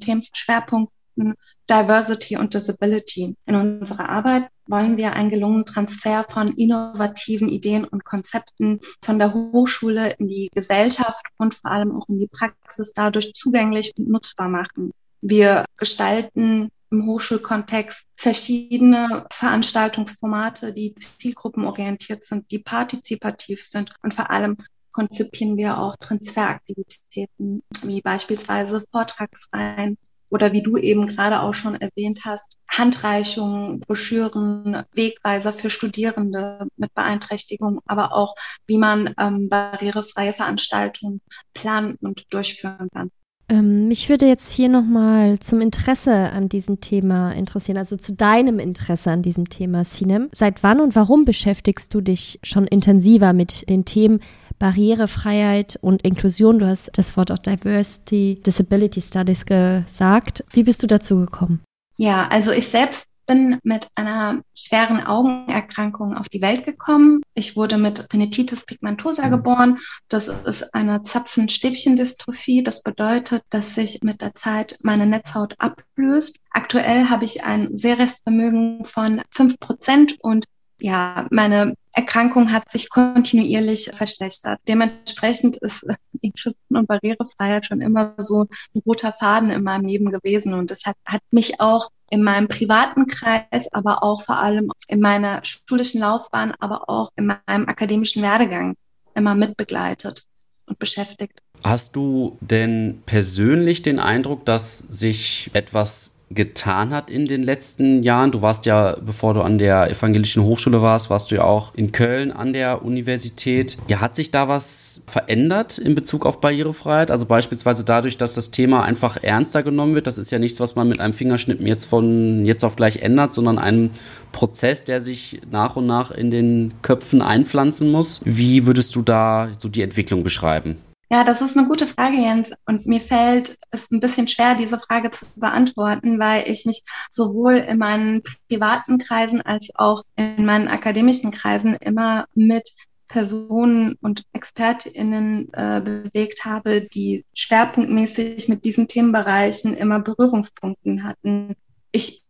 Themenschwerpunkten 1.15 1.35
Diversity 1.69 2.37
und 2.37 2.53
Disability. 2.53 3.35
In 3.45 3.55
unserer 3.55 4.09
Arbeit 4.09 4.49
wollen 4.67 4.97
wir 4.97 5.13
einen 5.13 5.29
gelungenen 5.29 5.65
Transfer 5.65 6.23
von 6.23 6.47
innovativen 6.49 7.49
Ideen 7.49 7.85
und 7.85 8.05
Konzepten 8.05 8.79
von 9.01 9.19
der 9.19 9.33
Hochschule 9.33 10.13
in 10.19 10.27
die 10.27 10.49
Gesellschaft 10.53 11.25
und 11.37 11.53
vor 11.53 11.71
allem 11.71 11.95
auch 11.95 12.07
in 12.07 12.19
die 12.19 12.27
Praxis 12.27 12.93
dadurch 12.93 13.33
zugänglich 13.33 13.93
und 13.97 14.09
nutzbar 14.09 14.49
machen. 14.49 14.91
Wir 15.21 15.65
gestalten 15.77 16.69
im 16.91 17.05
Hochschulkontext 17.07 18.07
verschiedene 18.15 19.25
Veranstaltungsformate, 19.31 20.73
die 20.73 20.93
zielgruppenorientiert 20.93 22.23
sind, 22.23 22.49
die 22.51 22.59
partizipativ 22.59 23.61
sind 23.63 23.91
und 24.03 24.13
vor 24.13 24.29
allem 24.29 24.55
konzipieren 24.91 25.57
wir 25.57 25.77
auch 25.77 25.97
Transferaktivitäten 25.97 27.63
wie 27.83 28.01
beispielsweise 28.01 28.83
Vortragsreihen 28.91 29.97
oder 30.35 30.51
wie 30.51 30.61
du 30.61 30.75
eben 30.75 31.07
gerade 31.07 31.39
auch 31.39 31.53
schon 31.53 31.75
erwähnt 31.75 32.19
hast, 32.25 32.57
Handreichungen, 32.69 33.79
Broschüren, 33.79 34.83
Wegweiser 34.93 35.53
für 35.53 35.69
Studierende 35.69 36.67
mit 36.75 36.93
Beeinträchtigung, 36.93 37.79
aber 37.85 38.13
auch 38.13 38.35
wie 38.67 38.77
man 38.77 39.13
ähm, 39.17 39.47
barrierefreie 39.47 40.33
Veranstaltungen 40.33 41.21
planen 41.53 41.95
und 42.01 42.33
durchführen 42.33 42.89
kann. 42.93 43.11
Ähm, 43.47 43.87
mich 43.87 44.09
würde 44.09 44.25
jetzt 44.25 44.51
hier 44.53 44.67
nochmal 44.67 45.39
zum 45.39 45.61
Interesse 45.61 46.13
an 46.13 46.49
diesem 46.49 46.81
Thema 46.81 47.31
interessieren, 47.31 47.77
also 47.77 47.95
zu 47.95 48.13
deinem 48.13 48.59
Interesse 48.59 49.11
an 49.11 49.21
diesem 49.21 49.47
Thema, 49.47 49.85
Sinem. 49.85 50.29
Seit 50.33 50.63
wann 50.63 50.81
und 50.81 50.95
warum 50.95 51.23
beschäftigst 51.23 51.93
du 51.93 52.01
dich 52.01 52.39
schon 52.43 52.67
intensiver 52.67 53.31
mit 53.31 53.69
den 53.69 53.85
Themen 53.85 54.19
Barrierefreiheit 54.59 55.77
und 55.81 56.03
Inklusion? 56.03 56.59
Du 56.59 56.67
hast 56.67 56.91
das 56.97 57.17
Wort 57.17 57.31
auch 57.31 57.37
Diversity, 57.37 58.41
Disability 58.45 59.01
Studies 59.01 59.45
gesagt. 59.45 60.43
Wie 60.51 60.63
bist 60.63 60.83
du 60.83 60.87
dazu 60.87 61.19
gekommen? 61.19 61.61
Ja, 61.97 62.27
also 62.29 62.51
ich 62.51 62.67
selbst 62.67 63.07
bin 63.25 63.59
mit 63.63 63.89
einer 63.95 64.41
schweren 64.57 65.01
Augenerkrankung 65.05 66.15
auf 66.15 66.29
die 66.29 66.41
Welt 66.41 66.65
gekommen. 66.65 67.21
Ich 67.33 67.55
wurde 67.55 67.77
mit 67.77 67.99
Retinitis 67.99 68.65
pigmentosa 68.65 69.27
mhm. 69.27 69.31
geboren. 69.31 69.77
Das 70.09 70.27
ist 70.27 70.73
eine 70.73 71.03
Zapfenstäbchendystrophie. 71.03 72.63
Das 72.63 72.81
bedeutet, 72.81 73.43
dass 73.49 73.75
sich 73.75 73.99
mit 74.03 74.21
der 74.21 74.35
Zeit 74.35 74.77
meine 74.83 75.05
Netzhaut 75.05 75.55
ablöst. 75.57 76.39
Aktuell 76.51 77.09
habe 77.09 77.25
ich 77.25 77.43
ein 77.43 77.73
Sehrestvermögen 77.73 78.85
von 78.85 79.21
fünf 79.31 79.59
Prozent 79.59 80.15
und 80.21 80.45
ja, 80.85 81.27
meine 81.31 81.73
Erkrankung 81.93 82.51
hat 82.51 82.69
sich 82.69 82.91
kontinuierlich 82.91 83.89
verschlechtert. 83.91 84.59
Dementsprechend 84.67 85.57
ist 85.57 85.83
Inklusion 86.21 86.77
und 86.77 86.87
Barrierefreiheit 86.87 87.65
schon 87.65 87.81
immer 87.81 88.13
so 88.19 88.45
ein 88.75 88.81
roter 88.85 89.11
Faden 89.11 89.49
in 89.49 89.63
meinem 89.63 89.85
Leben 89.85 90.11
gewesen. 90.11 90.53
Und 90.53 90.69
das 90.69 90.85
hat, 90.85 90.95
hat 91.03 91.21
mich 91.31 91.59
auch 91.59 91.89
in 92.11 92.21
meinem 92.21 92.47
privaten 92.47 93.07
Kreis, 93.07 93.67
aber 93.71 94.03
auch 94.03 94.21
vor 94.21 94.37
allem 94.37 94.71
in 94.87 94.99
meiner 94.99 95.43
schulischen 95.43 96.01
Laufbahn, 96.01 96.53
aber 96.59 96.87
auch 96.87 97.09
in 97.15 97.25
meinem 97.25 97.67
akademischen 97.67 98.21
Werdegang 98.21 98.75
immer 99.15 99.33
mitbegleitet 99.33 100.25
und 100.67 100.77
beschäftigt. 100.77 101.41
Hast 101.63 101.95
du 101.95 102.37
denn 102.41 103.01
persönlich 103.07 103.81
den 103.81 103.97
Eindruck, 103.97 104.45
dass 104.45 104.77
sich 104.77 105.49
etwas 105.53 106.24
getan 106.35 106.91
hat 106.91 107.09
in 107.09 107.25
den 107.25 107.43
letzten 107.43 108.03
Jahren. 108.03 108.31
Du 108.31 108.41
warst 108.41 108.65
ja, 108.65 108.97
bevor 109.03 109.33
du 109.33 109.41
an 109.41 109.57
der 109.57 109.89
evangelischen 109.89 110.43
Hochschule 110.43 110.81
warst, 110.81 111.09
warst 111.09 111.31
du 111.31 111.35
ja 111.35 111.43
auch 111.43 111.73
in 111.75 111.91
Köln 111.91 112.31
an 112.31 112.53
der 112.53 112.83
Universität. 112.83 113.77
Ja, 113.87 114.01
hat 114.01 114.15
sich 114.15 114.31
da 114.31 114.47
was 114.47 115.01
verändert 115.07 115.77
in 115.77 115.95
Bezug 115.95 116.25
auf 116.25 116.41
Barrierefreiheit? 116.41 117.11
Also 117.11 117.25
beispielsweise 117.25 117.83
dadurch, 117.83 118.17
dass 118.17 118.35
das 118.35 118.51
Thema 118.51 118.83
einfach 118.83 119.17
ernster 119.21 119.63
genommen 119.63 119.95
wird. 119.95 120.07
Das 120.07 120.17
ist 120.17 120.31
ja 120.31 120.39
nichts, 120.39 120.59
was 120.59 120.75
man 120.75 120.87
mit 120.87 120.99
einem 120.99 121.13
Fingerschnippen 121.13 121.65
jetzt 121.65 121.85
von 121.85 122.45
jetzt 122.45 122.63
auf 122.63 122.75
gleich 122.75 122.97
ändert, 122.97 123.33
sondern 123.33 123.57
ein 123.57 123.89
Prozess, 124.31 124.83
der 124.83 125.01
sich 125.01 125.41
nach 125.49 125.75
und 125.77 125.87
nach 125.87 126.11
in 126.11 126.29
den 126.29 126.73
Köpfen 126.81 127.21
einpflanzen 127.21 127.91
muss. 127.91 128.21
Wie 128.25 128.65
würdest 128.65 128.95
du 128.95 129.01
da 129.01 129.49
so 129.57 129.69
die 129.69 129.81
Entwicklung 129.81 130.23
beschreiben? 130.23 130.77
Ja, 131.15 131.23
das 131.23 131.41
ist 131.41 131.55
eine 131.55 131.65
gute 131.65 131.85
Frage, 131.85 132.17
Jens. 132.17 132.51
Und 132.65 132.87
mir 132.87 132.99
fällt 132.99 133.55
es 133.71 133.89
ein 133.89 134.01
bisschen 134.01 134.27
schwer, 134.27 134.53
diese 134.53 134.77
Frage 134.77 135.11
zu 135.11 135.25
beantworten, 135.37 136.19
weil 136.19 136.43
ich 136.49 136.65
mich 136.65 136.81
sowohl 137.09 137.55
in 137.55 137.77
meinen 137.77 138.21
privaten 138.49 138.97
Kreisen 138.97 139.41
als 139.41 139.69
auch 139.75 140.03
in 140.17 140.43
meinen 140.43 140.67
akademischen 140.67 141.31
Kreisen 141.31 141.73
immer 141.75 142.25
mit 142.33 142.69
Personen 143.07 143.95
und 144.01 144.23
ExpertInnen 144.33 145.47
äh, 145.53 145.79
bewegt 145.79 146.43
habe, 146.43 146.85
die 146.93 147.23
schwerpunktmäßig 147.33 148.49
mit 148.49 148.65
diesen 148.65 148.89
Themenbereichen 148.89 149.73
immer 149.73 150.01
Berührungspunkten 150.01 151.05
hatten. 151.05 151.53
Ich 151.93 152.23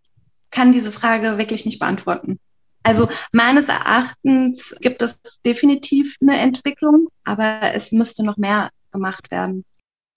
kann 0.52 0.71
diese 0.71 0.91
Frage 0.91 1.39
wirklich 1.39 1.65
nicht 1.65 1.80
beantworten. 1.80 2.38
Also 2.84 3.10
meines 3.32 3.67
Erachtens 3.67 4.76
gibt 4.80 5.02
es 5.02 5.41
definitiv 5.43 6.17
eine 6.21 6.38
Entwicklung, 6.38 7.08
aber 7.24 7.74
es 7.74 7.91
müsste 7.91 8.24
noch 8.24 8.38
mehr 8.38 8.69
gemacht 8.96 9.30
werden. 9.32 9.64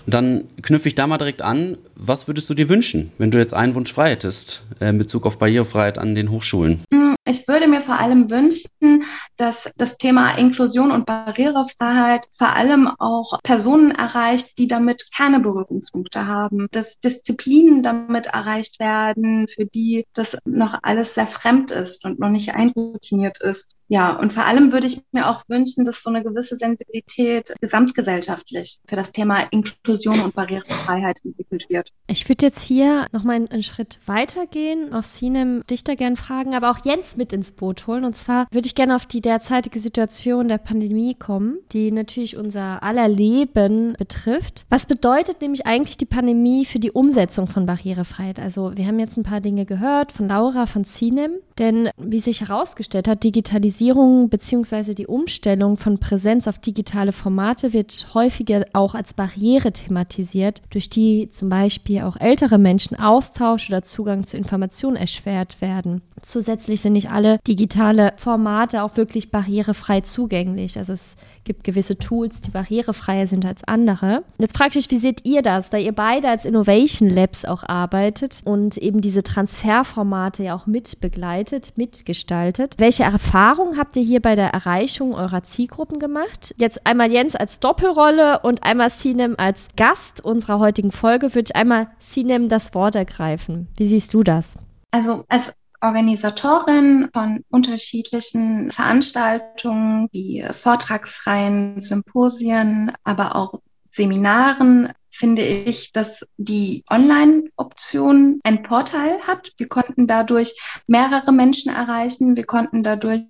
Dann 0.06 0.44
knüpfe 0.62 0.88
ich 0.88 0.94
da 0.94 1.06
mal 1.06 1.18
direkt 1.18 1.42
an. 1.42 1.76
Was 1.94 2.28
würdest 2.28 2.48
du 2.48 2.54
dir 2.54 2.70
wünschen, 2.70 3.12
wenn 3.18 3.30
du 3.30 3.38
jetzt 3.38 3.52
einen 3.52 3.74
Wunsch 3.74 3.92
frei 3.92 4.10
hättest 4.10 4.62
äh, 4.80 4.88
in 4.88 4.96
Bezug 4.96 5.26
auf 5.26 5.38
Barrierefreiheit 5.38 5.98
an 5.98 6.14
den 6.14 6.30
Hochschulen? 6.30 6.82
Hm, 6.90 7.14
ich 7.26 7.46
würde 7.46 7.68
mir 7.68 7.82
vor 7.82 8.00
allem 8.00 8.30
wünschen, 8.30 9.04
dass 9.36 9.70
das 9.76 9.98
Thema 9.98 10.38
Inklusion 10.38 10.92
und 10.92 11.04
Barrierefreiheit 11.04 12.26
vor 12.32 12.54
allem 12.54 12.88
auch 12.98 13.38
Personen 13.42 13.90
erreicht, 13.90 14.56
die 14.56 14.66
damit 14.66 15.10
keine 15.14 15.40
Berührungspunkte 15.40 16.26
haben, 16.26 16.68
dass 16.70 16.98
Disziplinen 17.00 17.82
damit 17.82 18.28
erreicht 18.28 18.80
werden, 18.80 19.46
für 19.46 19.66
die 19.66 20.06
das 20.14 20.38
noch 20.46 20.78
alles 20.82 21.14
sehr 21.14 21.26
fremd 21.26 21.70
ist 21.70 22.06
und 22.06 22.18
noch 22.18 22.30
nicht 22.30 22.54
einroutiniert 22.54 23.42
ist. 23.42 23.77
Ja, 23.88 24.18
und 24.18 24.32
vor 24.34 24.44
allem 24.44 24.72
würde 24.72 24.86
ich 24.86 25.00
mir 25.12 25.28
auch 25.28 25.42
wünschen, 25.48 25.86
dass 25.86 26.02
so 26.02 26.10
eine 26.10 26.22
gewisse 26.22 26.56
Sensibilität 26.56 27.54
gesamtgesellschaftlich 27.60 28.78
für 28.86 28.96
das 28.96 29.12
Thema 29.12 29.40
Inklusion 29.50 30.20
und 30.20 30.34
Barrierefreiheit 30.34 31.20
entwickelt 31.24 31.64
wird. 31.70 31.88
Ich 32.06 32.28
würde 32.28 32.44
jetzt 32.44 32.62
hier 32.64 33.06
nochmal 33.12 33.36
einen 33.36 33.62
Schritt 33.62 33.98
weitergehen, 34.04 34.92
auch 34.92 35.02
Sinem 35.02 35.62
Dichter 35.70 35.96
gern 35.96 36.16
fragen, 36.16 36.54
aber 36.54 36.70
auch 36.70 36.84
Jens 36.84 37.16
mit 37.16 37.32
ins 37.32 37.52
Boot 37.52 37.86
holen. 37.86 38.04
Und 38.04 38.14
zwar 38.14 38.46
würde 38.50 38.66
ich 38.66 38.74
gerne 38.74 38.94
auf 38.94 39.06
die 39.06 39.22
derzeitige 39.22 39.80
Situation 39.80 40.48
der 40.48 40.58
Pandemie 40.58 41.14
kommen, 41.14 41.58
die 41.72 41.90
natürlich 41.90 42.36
unser 42.36 42.82
aller 42.82 43.08
Leben 43.08 43.94
betrifft. 43.98 44.66
Was 44.68 44.84
bedeutet 44.84 45.40
nämlich 45.40 45.66
eigentlich 45.66 45.96
die 45.96 46.04
Pandemie 46.04 46.66
für 46.66 46.78
die 46.78 46.90
Umsetzung 46.90 47.46
von 47.48 47.64
Barrierefreiheit? 47.64 48.38
Also 48.38 48.72
wir 48.76 48.86
haben 48.86 48.98
jetzt 48.98 49.16
ein 49.16 49.22
paar 49.22 49.40
Dinge 49.40 49.64
gehört 49.64 50.12
von 50.12 50.28
Laura, 50.28 50.66
von 50.66 50.84
Sinem, 50.84 51.32
denn 51.58 51.88
wie 51.96 52.20
sich 52.20 52.42
herausgestellt 52.42 53.08
hat, 53.08 53.24
Digitalisierung 53.24 53.77
Digitalisierung 53.78 54.28
bzw. 54.28 54.94
die 54.94 55.06
Umstellung 55.06 55.76
von 55.76 55.98
Präsenz 55.98 56.48
auf 56.48 56.58
digitale 56.58 57.12
Formate 57.12 57.72
wird 57.72 58.08
häufiger 58.12 58.64
auch 58.72 58.94
als 58.94 59.14
Barriere 59.14 59.72
thematisiert, 59.72 60.62
durch 60.70 60.90
die 60.90 61.28
zum 61.28 61.48
Beispiel 61.48 62.02
auch 62.02 62.16
ältere 62.18 62.58
Menschen 62.58 62.98
Austausch 62.98 63.68
oder 63.68 63.82
Zugang 63.82 64.24
zu 64.24 64.36
Informationen 64.36 64.96
erschwert 64.96 65.60
werden. 65.60 66.02
Zusätzlich 66.22 66.80
sind 66.80 66.94
nicht 66.94 67.10
alle 67.10 67.38
digitale 67.46 68.12
Formate 68.16 68.82
auch 68.82 68.96
wirklich 68.96 69.30
barrierefrei 69.30 70.00
zugänglich. 70.00 70.78
Also 70.78 70.92
es 70.92 71.16
gibt 71.44 71.64
gewisse 71.64 71.98
Tools, 71.98 72.40
die 72.40 72.50
barrierefreier 72.50 73.26
sind 73.26 73.44
als 73.44 73.64
andere. 73.64 74.22
Jetzt 74.38 74.56
frage 74.56 74.78
ich 74.78 74.90
wie 74.90 74.98
seht 74.98 75.24
ihr 75.24 75.42
das, 75.42 75.70
da 75.70 75.78
ihr 75.78 75.92
beide 75.92 76.28
als 76.28 76.44
Innovation 76.44 77.08
Labs 77.08 77.44
auch 77.44 77.64
arbeitet 77.64 78.42
und 78.44 78.76
eben 78.76 79.00
diese 79.00 79.22
Transferformate 79.22 80.44
ja 80.44 80.54
auch 80.54 80.66
mit 80.66 81.00
begleitet, 81.00 81.72
mitgestaltet. 81.76 82.74
Welche 82.78 83.04
Erfahrungen 83.04 83.78
habt 83.78 83.96
ihr 83.96 84.02
hier 84.02 84.20
bei 84.20 84.34
der 84.34 84.50
Erreichung 84.50 85.14
eurer 85.14 85.42
Zielgruppen 85.42 85.98
gemacht? 85.98 86.54
Jetzt 86.58 86.86
einmal 86.86 87.10
Jens 87.10 87.34
als 87.34 87.60
Doppelrolle 87.60 88.40
und 88.40 88.62
einmal 88.62 88.90
Sinem 88.90 89.34
als 89.38 89.68
Gast 89.76 90.24
unserer 90.24 90.58
heutigen 90.58 90.92
Folge. 90.92 91.34
Würde 91.34 91.50
ich 91.50 91.56
einmal 91.56 91.88
Sinem 91.98 92.48
das 92.48 92.74
Wort 92.74 92.94
ergreifen. 92.94 93.68
Wie 93.76 93.86
siehst 93.86 94.12
du 94.14 94.22
das? 94.22 94.58
Also 94.90 95.24
als 95.28 95.54
Organisatorin 95.80 97.08
von 97.12 97.44
unterschiedlichen 97.50 98.70
Veranstaltungen 98.70 100.08
wie 100.12 100.44
Vortragsreihen, 100.50 101.80
Symposien, 101.80 102.92
aber 103.04 103.36
auch 103.36 103.60
Seminaren 103.88 104.92
finde 105.10 105.42
ich, 105.42 105.92
dass 105.92 106.26
die 106.36 106.84
Online-Option 106.90 108.40
einen 108.44 108.64
Vorteil 108.64 109.18
hat. 109.26 109.52
Wir 109.56 109.68
konnten 109.68 110.06
dadurch 110.06 110.82
mehrere 110.86 111.32
Menschen 111.32 111.72
erreichen. 111.74 112.36
Wir 112.36 112.44
konnten 112.44 112.82
dadurch 112.82 113.26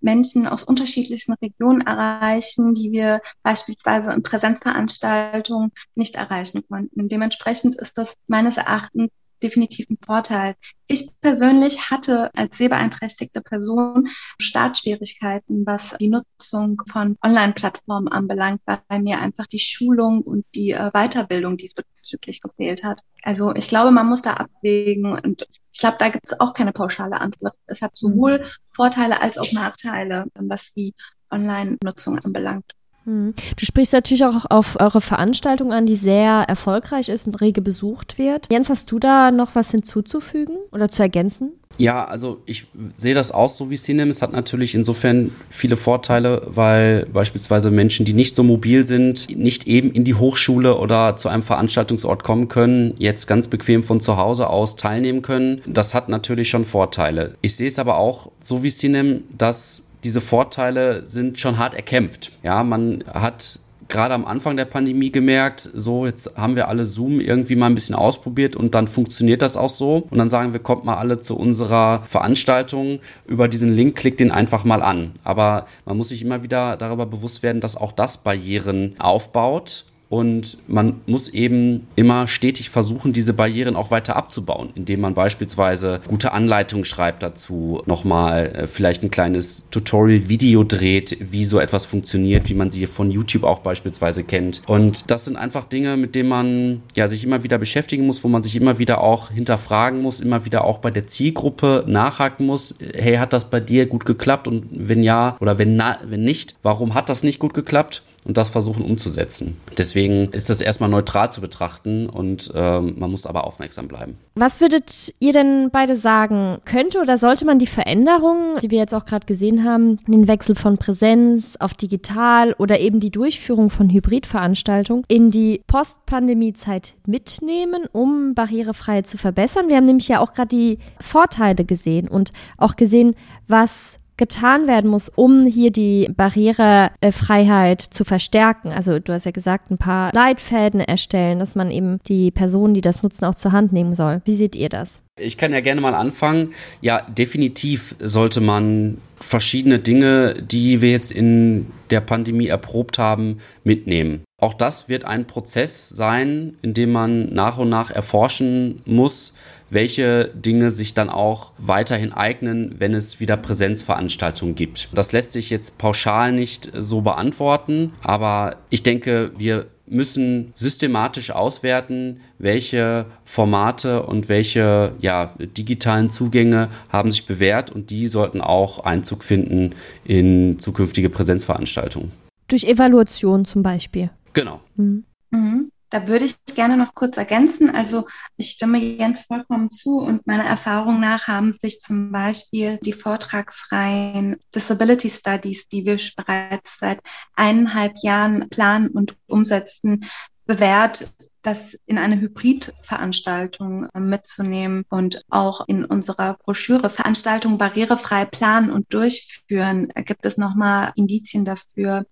Menschen 0.00 0.46
aus 0.46 0.64
unterschiedlichen 0.64 1.34
Regionen 1.34 1.82
erreichen, 1.82 2.74
die 2.74 2.92
wir 2.92 3.20
beispielsweise 3.42 4.12
in 4.12 4.22
Präsenzveranstaltungen 4.22 5.72
nicht 5.94 6.16
erreichen 6.16 6.62
konnten. 6.68 7.08
Dementsprechend 7.08 7.76
ist 7.76 7.98
das 7.98 8.14
meines 8.26 8.56
Erachtens 8.56 9.10
definitiv 9.42 9.88
ein 9.90 9.98
Vorteil. 10.04 10.54
Ich 10.86 11.10
persönlich 11.20 11.90
hatte 11.90 12.30
als 12.34 12.58
sehbeeinträchtigte 12.58 13.40
Person 13.40 14.08
Startschwierigkeiten, 14.40 15.66
was 15.66 15.96
die 15.98 16.08
Nutzung 16.08 16.82
von 16.90 17.16
Online-Plattformen 17.24 18.08
anbelangt, 18.08 18.60
weil 18.66 19.02
mir 19.02 19.20
einfach 19.20 19.46
die 19.46 19.58
Schulung 19.58 20.22
und 20.22 20.44
die 20.54 20.70
äh, 20.70 20.90
Weiterbildung 20.92 21.56
diesbezüglich 21.56 22.40
gefehlt 22.40 22.84
hat. 22.84 23.02
Also 23.22 23.54
ich 23.54 23.68
glaube, 23.68 23.90
man 23.90 24.08
muss 24.08 24.22
da 24.22 24.34
abwägen 24.34 25.12
und 25.12 25.46
ich 25.72 25.80
glaube, 25.80 25.96
da 25.98 26.08
gibt 26.08 26.26
es 26.26 26.40
auch 26.40 26.54
keine 26.54 26.72
pauschale 26.72 27.20
Antwort. 27.20 27.54
Es 27.66 27.82
hat 27.82 27.96
sowohl 27.96 28.44
Vorteile 28.74 29.20
als 29.20 29.38
auch 29.38 29.52
Nachteile, 29.52 30.26
was 30.34 30.74
die 30.74 30.94
Online-Nutzung 31.30 32.18
anbelangt. 32.18 32.77
Hm. 33.08 33.34
Du 33.56 33.64
sprichst 33.64 33.94
natürlich 33.94 34.24
auch 34.24 34.44
auf 34.50 34.76
eure 34.78 35.00
Veranstaltung 35.00 35.72
an, 35.72 35.86
die 35.86 35.96
sehr 35.96 36.44
erfolgreich 36.46 37.08
ist 37.08 37.26
und 37.26 37.40
rege 37.40 37.62
besucht 37.62 38.18
wird. 38.18 38.46
Jens, 38.52 38.68
hast 38.68 38.92
du 38.92 38.98
da 38.98 39.30
noch 39.30 39.54
was 39.54 39.70
hinzuzufügen 39.70 40.56
oder 40.72 40.90
zu 40.90 41.02
ergänzen? 41.02 41.52
Ja, 41.78 42.04
also 42.04 42.42
ich 42.44 42.66
sehe 42.98 43.14
das 43.14 43.30
auch 43.30 43.48
so 43.48 43.70
wie 43.70 43.76
Cinem. 43.76 44.10
Es 44.10 44.20
hat 44.20 44.32
natürlich 44.32 44.74
insofern 44.74 45.30
viele 45.48 45.76
Vorteile, 45.76 46.42
weil 46.46 47.06
beispielsweise 47.06 47.70
Menschen, 47.70 48.04
die 48.04 48.14
nicht 48.14 48.34
so 48.34 48.42
mobil 48.42 48.84
sind, 48.84 49.34
nicht 49.36 49.66
eben 49.66 49.92
in 49.92 50.04
die 50.04 50.14
Hochschule 50.14 50.76
oder 50.76 51.16
zu 51.16 51.28
einem 51.28 51.42
Veranstaltungsort 51.42 52.24
kommen 52.24 52.48
können, 52.48 52.94
jetzt 52.98 53.26
ganz 53.26 53.48
bequem 53.48 53.84
von 53.84 54.00
zu 54.00 54.16
Hause 54.16 54.48
aus 54.48 54.76
teilnehmen 54.76 55.22
können. 55.22 55.62
Das 55.66 55.94
hat 55.94 56.08
natürlich 56.08 56.48
schon 56.48 56.64
Vorteile. 56.64 57.36
Ich 57.42 57.54
sehe 57.54 57.68
es 57.68 57.78
aber 57.78 57.96
auch 57.96 58.32
so 58.40 58.62
wie 58.62 58.70
Cinem, 58.70 59.22
dass 59.36 59.87
diese 60.04 60.20
Vorteile 60.20 61.04
sind 61.06 61.38
schon 61.38 61.58
hart 61.58 61.74
erkämpft. 61.74 62.32
Ja, 62.42 62.62
man 62.64 63.04
hat 63.12 63.60
gerade 63.88 64.14
am 64.14 64.26
Anfang 64.26 64.56
der 64.56 64.66
Pandemie 64.66 65.10
gemerkt, 65.10 65.68
so 65.74 66.06
jetzt 66.06 66.36
haben 66.36 66.56
wir 66.56 66.68
alle 66.68 66.84
Zoom 66.84 67.20
irgendwie 67.20 67.56
mal 67.56 67.66
ein 67.66 67.74
bisschen 67.74 67.94
ausprobiert 67.94 68.54
und 68.54 68.74
dann 68.74 68.86
funktioniert 68.86 69.42
das 69.42 69.56
auch 69.56 69.70
so. 69.70 70.06
Und 70.10 70.18
dann 70.18 70.28
sagen 70.28 70.52
wir, 70.52 70.60
kommt 70.60 70.84
mal 70.84 70.96
alle 70.96 71.20
zu 71.20 71.36
unserer 71.36 72.02
Veranstaltung 72.04 73.00
über 73.26 73.48
diesen 73.48 73.74
Link, 73.74 73.96
klickt 73.96 74.20
den 74.20 74.30
einfach 74.30 74.64
mal 74.64 74.82
an. 74.82 75.12
Aber 75.24 75.66
man 75.86 75.96
muss 75.96 76.10
sich 76.10 76.22
immer 76.22 76.42
wieder 76.42 76.76
darüber 76.76 77.06
bewusst 77.06 77.42
werden, 77.42 77.60
dass 77.60 77.76
auch 77.76 77.92
das 77.92 78.18
Barrieren 78.18 78.94
aufbaut 78.98 79.84
und 80.08 80.58
man 80.68 81.00
muss 81.06 81.28
eben 81.28 81.86
immer 81.96 82.28
stetig 82.28 82.70
versuchen, 82.70 83.12
diese 83.12 83.34
Barrieren 83.34 83.76
auch 83.76 83.90
weiter 83.90 84.16
abzubauen, 84.16 84.70
indem 84.74 85.00
man 85.00 85.14
beispielsweise 85.14 86.00
gute 86.08 86.32
Anleitungen 86.32 86.84
schreibt 86.84 87.22
dazu, 87.22 87.82
nochmal 87.84 88.46
äh, 88.46 88.66
vielleicht 88.66 89.02
ein 89.02 89.10
kleines 89.10 89.68
Tutorial-Video 89.70 90.64
dreht, 90.64 91.18
wie 91.20 91.44
so 91.44 91.58
etwas 91.58 91.84
funktioniert, 91.84 92.48
wie 92.48 92.54
man 92.54 92.70
sie 92.70 92.86
von 92.86 93.10
YouTube 93.10 93.44
auch 93.44 93.58
beispielsweise 93.58 94.24
kennt. 94.24 94.62
Und 94.66 95.10
das 95.10 95.26
sind 95.26 95.36
einfach 95.36 95.64
Dinge, 95.64 95.96
mit 95.96 96.14
denen 96.14 96.28
man 96.30 96.82
ja 96.96 97.06
sich 97.06 97.24
immer 97.24 97.42
wieder 97.42 97.58
beschäftigen 97.58 98.06
muss, 98.06 98.24
wo 98.24 98.28
man 98.28 98.42
sich 98.42 98.56
immer 98.56 98.78
wieder 98.78 99.02
auch 99.02 99.30
hinterfragen 99.30 100.00
muss, 100.00 100.20
immer 100.20 100.44
wieder 100.46 100.64
auch 100.64 100.78
bei 100.78 100.90
der 100.90 101.06
Zielgruppe 101.06 101.84
nachhaken 101.86 102.46
muss. 102.46 102.76
Hey, 102.94 103.16
hat 103.16 103.34
das 103.34 103.50
bei 103.50 103.60
dir 103.60 103.86
gut 103.86 104.06
geklappt? 104.06 104.48
Und 104.48 104.66
wenn 104.70 105.02
ja 105.02 105.36
oder 105.40 105.58
wenn, 105.58 105.76
na, 105.76 105.98
wenn 106.06 106.24
nicht, 106.24 106.56
warum 106.62 106.94
hat 106.94 107.10
das 107.10 107.22
nicht 107.22 107.38
gut 107.38 107.52
geklappt? 107.52 108.02
Und 108.28 108.36
das 108.36 108.50
versuchen 108.50 108.84
umzusetzen. 108.84 109.58
Deswegen 109.78 110.30
ist 110.32 110.50
das 110.50 110.60
erstmal 110.60 110.90
neutral 110.90 111.32
zu 111.32 111.40
betrachten 111.40 112.08
und 112.08 112.52
ähm, 112.54 112.94
man 112.98 113.10
muss 113.10 113.24
aber 113.24 113.44
aufmerksam 113.44 113.88
bleiben. 113.88 114.18
Was 114.34 114.60
würdet 114.60 115.14
ihr 115.18 115.32
denn 115.32 115.70
beide 115.72 115.96
sagen? 115.96 116.58
Könnte 116.66 117.00
oder 117.00 117.16
sollte 117.16 117.46
man 117.46 117.58
die 117.58 117.66
Veränderungen, 117.66 118.58
die 118.60 118.70
wir 118.70 118.78
jetzt 118.78 118.94
auch 118.94 119.06
gerade 119.06 119.26
gesehen 119.26 119.64
haben, 119.64 119.98
den 120.06 120.28
Wechsel 120.28 120.54
von 120.54 120.76
Präsenz 120.76 121.56
auf 121.58 121.72
digital 121.72 122.54
oder 122.58 122.78
eben 122.78 123.00
die 123.00 123.10
Durchführung 123.10 123.70
von 123.70 123.88
Hybridveranstaltungen 123.88 125.04
in 125.08 125.30
die 125.30 125.62
Post-Pandemie-Zeit 125.66 126.94
mitnehmen, 127.06 127.86
um 127.90 128.34
Barrierefreiheit 128.34 129.06
zu 129.06 129.16
verbessern? 129.16 129.70
Wir 129.70 129.76
haben 129.76 129.86
nämlich 129.86 130.08
ja 130.08 130.20
auch 130.20 130.34
gerade 130.34 130.48
die 130.48 130.78
Vorteile 131.00 131.64
gesehen 131.64 132.08
und 132.08 132.32
auch 132.58 132.76
gesehen, 132.76 133.16
was 133.46 134.00
getan 134.18 134.68
werden 134.68 134.90
muss, 134.90 135.08
um 135.08 135.46
hier 135.46 135.70
die 135.70 136.10
Barrierefreiheit 136.14 137.80
zu 137.80 138.04
verstärken. 138.04 138.70
Also 138.70 138.98
du 138.98 139.12
hast 139.12 139.24
ja 139.24 139.30
gesagt, 139.30 139.70
ein 139.70 139.78
paar 139.78 140.12
Leitfäden 140.12 140.80
erstellen, 140.80 141.38
dass 141.38 141.54
man 141.54 141.70
eben 141.70 142.00
die 142.06 142.30
Personen, 142.30 142.74
die 142.74 142.80
das 142.80 143.02
nutzen, 143.02 143.24
auch 143.24 143.34
zur 143.34 143.52
Hand 143.52 143.72
nehmen 143.72 143.94
soll. 143.94 144.20
Wie 144.24 144.36
seht 144.36 144.54
ihr 144.54 144.68
das? 144.68 145.02
Ich 145.16 145.38
kann 145.38 145.52
ja 145.52 145.60
gerne 145.60 145.80
mal 145.80 145.94
anfangen. 145.94 146.52
Ja, 146.80 147.02
definitiv 147.02 147.96
sollte 147.98 148.40
man 148.40 148.98
verschiedene 149.16 149.78
Dinge, 149.78 150.34
die 150.34 150.80
wir 150.80 150.90
jetzt 150.90 151.10
in 151.10 151.66
der 151.90 152.00
Pandemie 152.00 152.48
erprobt 152.48 152.98
haben, 152.98 153.38
mitnehmen. 153.64 154.22
Auch 154.40 154.54
das 154.54 154.88
wird 154.88 155.04
ein 155.04 155.26
Prozess 155.26 155.88
sein, 155.88 156.56
in 156.62 156.74
dem 156.74 156.92
man 156.92 157.32
nach 157.34 157.58
und 157.58 157.68
nach 157.68 157.90
erforschen 157.90 158.80
muss, 158.84 159.34
welche 159.70 160.30
Dinge 160.34 160.70
sich 160.70 160.94
dann 160.94 161.10
auch 161.10 161.52
weiterhin 161.58 162.12
eignen, 162.12 162.74
wenn 162.78 162.94
es 162.94 163.20
wieder 163.20 163.36
Präsenzveranstaltungen 163.36 164.54
gibt. 164.54 164.88
Das 164.94 165.12
lässt 165.12 165.32
sich 165.32 165.50
jetzt 165.50 165.78
pauschal 165.78 166.32
nicht 166.32 166.72
so 166.74 167.00
beantworten, 167.00 167.92
aber 168.02 168.56
ich 168.70 168.82
denke, 168.82 169.32
wir 169.36 169.66
müssen 169.90 170.50
systematisch 170.54 171.30
auswerten, 171.30 172.20
welche 172.38 173.06
Formate 173.24 174.02
und 174.02 174.28
welche 174.28 174.92
ja, 175.00 175.34
digitalen 175.38 176.10
Zugänge 176.10 176.68
haben 176.90 177.10
sich 177.10 177.26
bewährt 177.26 177.70
und 177.70 177.90
die 177.90 178.06
sollten 178.06 178.40
auch 178.40 178.80
Einzug 178.84 179.24
finden 179.24 179.74
in 180.04 180.58
zukünftige 180.58 181.10
Präsenzveranstaltungen. 181.10 182.12
Durch 182.48 182.64
Evaluation 182.64 183.44
zum 183.44 183.62
Beispiel. 183.62 184.10
Genau. 184.32 184.60
Mhm. 184.76 185.04
Mhm. 185.30 185.70
Da 185.90 186.06
würde 186.06 186.26
ich 186.26 186.44
gerne 186.44 186.76
noch 186.76 186.94
kurz 186.94 187.16
ergänzen. 187.16 187.74
Also 187.74 188.06
ich 188.36 188.50
stimme 188.50 188.78
Jens 188.78 189.26
vollkommen 189.26 189.70
zu 189.70 189.98
und 190.00 190.26
meiner 190.26 190.44
Erfahrung 190.44 191.00
nach 191.00 191.28
haben 191.28 191.52
sich 191.52 191.80
zum 191.80 192.12
Beispiel 192.12 192.78
die 192.84 192.92
vortragsfreien 192.92 194.36
Disability 194.54 195.08
Studies, 195.08 195.68
die 195.68 195.84
wir 195.84 195.98
bereits 196.16 196.78
seit 196.78 197.00
eineinhalb 197.34 197.94
Jahren 198.02 198.48
planen 198.50 198.88
und 198.88 199.16
umsetzen, 199.26 200.04
bewährt, 200.44 201.12
das 201.42 201.78
in 201.86 201.98
eine 201.98 202.20
Hybridveranstaltung 202.20 203.88
äh, 203.94 204.00
mitzunehmen 204.00 204.84
und 204.88 205.22
auch 205.30 205.64
in 205.66 205.84
unserer 205.84 206.36
Broschüre 206.42 206.90
Veranstaltungen 206.90 207.58
barrierefrei 207.58 208.24
planen 208.24 208.70
und 208.70 208.92
durchführen, 208.92 209.90
äh, 209.94 210.02
gibt 210.02 210.26
es 210.26 210.36
nochmal 210.36 210.92
Indizien 210.96 211.44
dafür, 211.44 212.06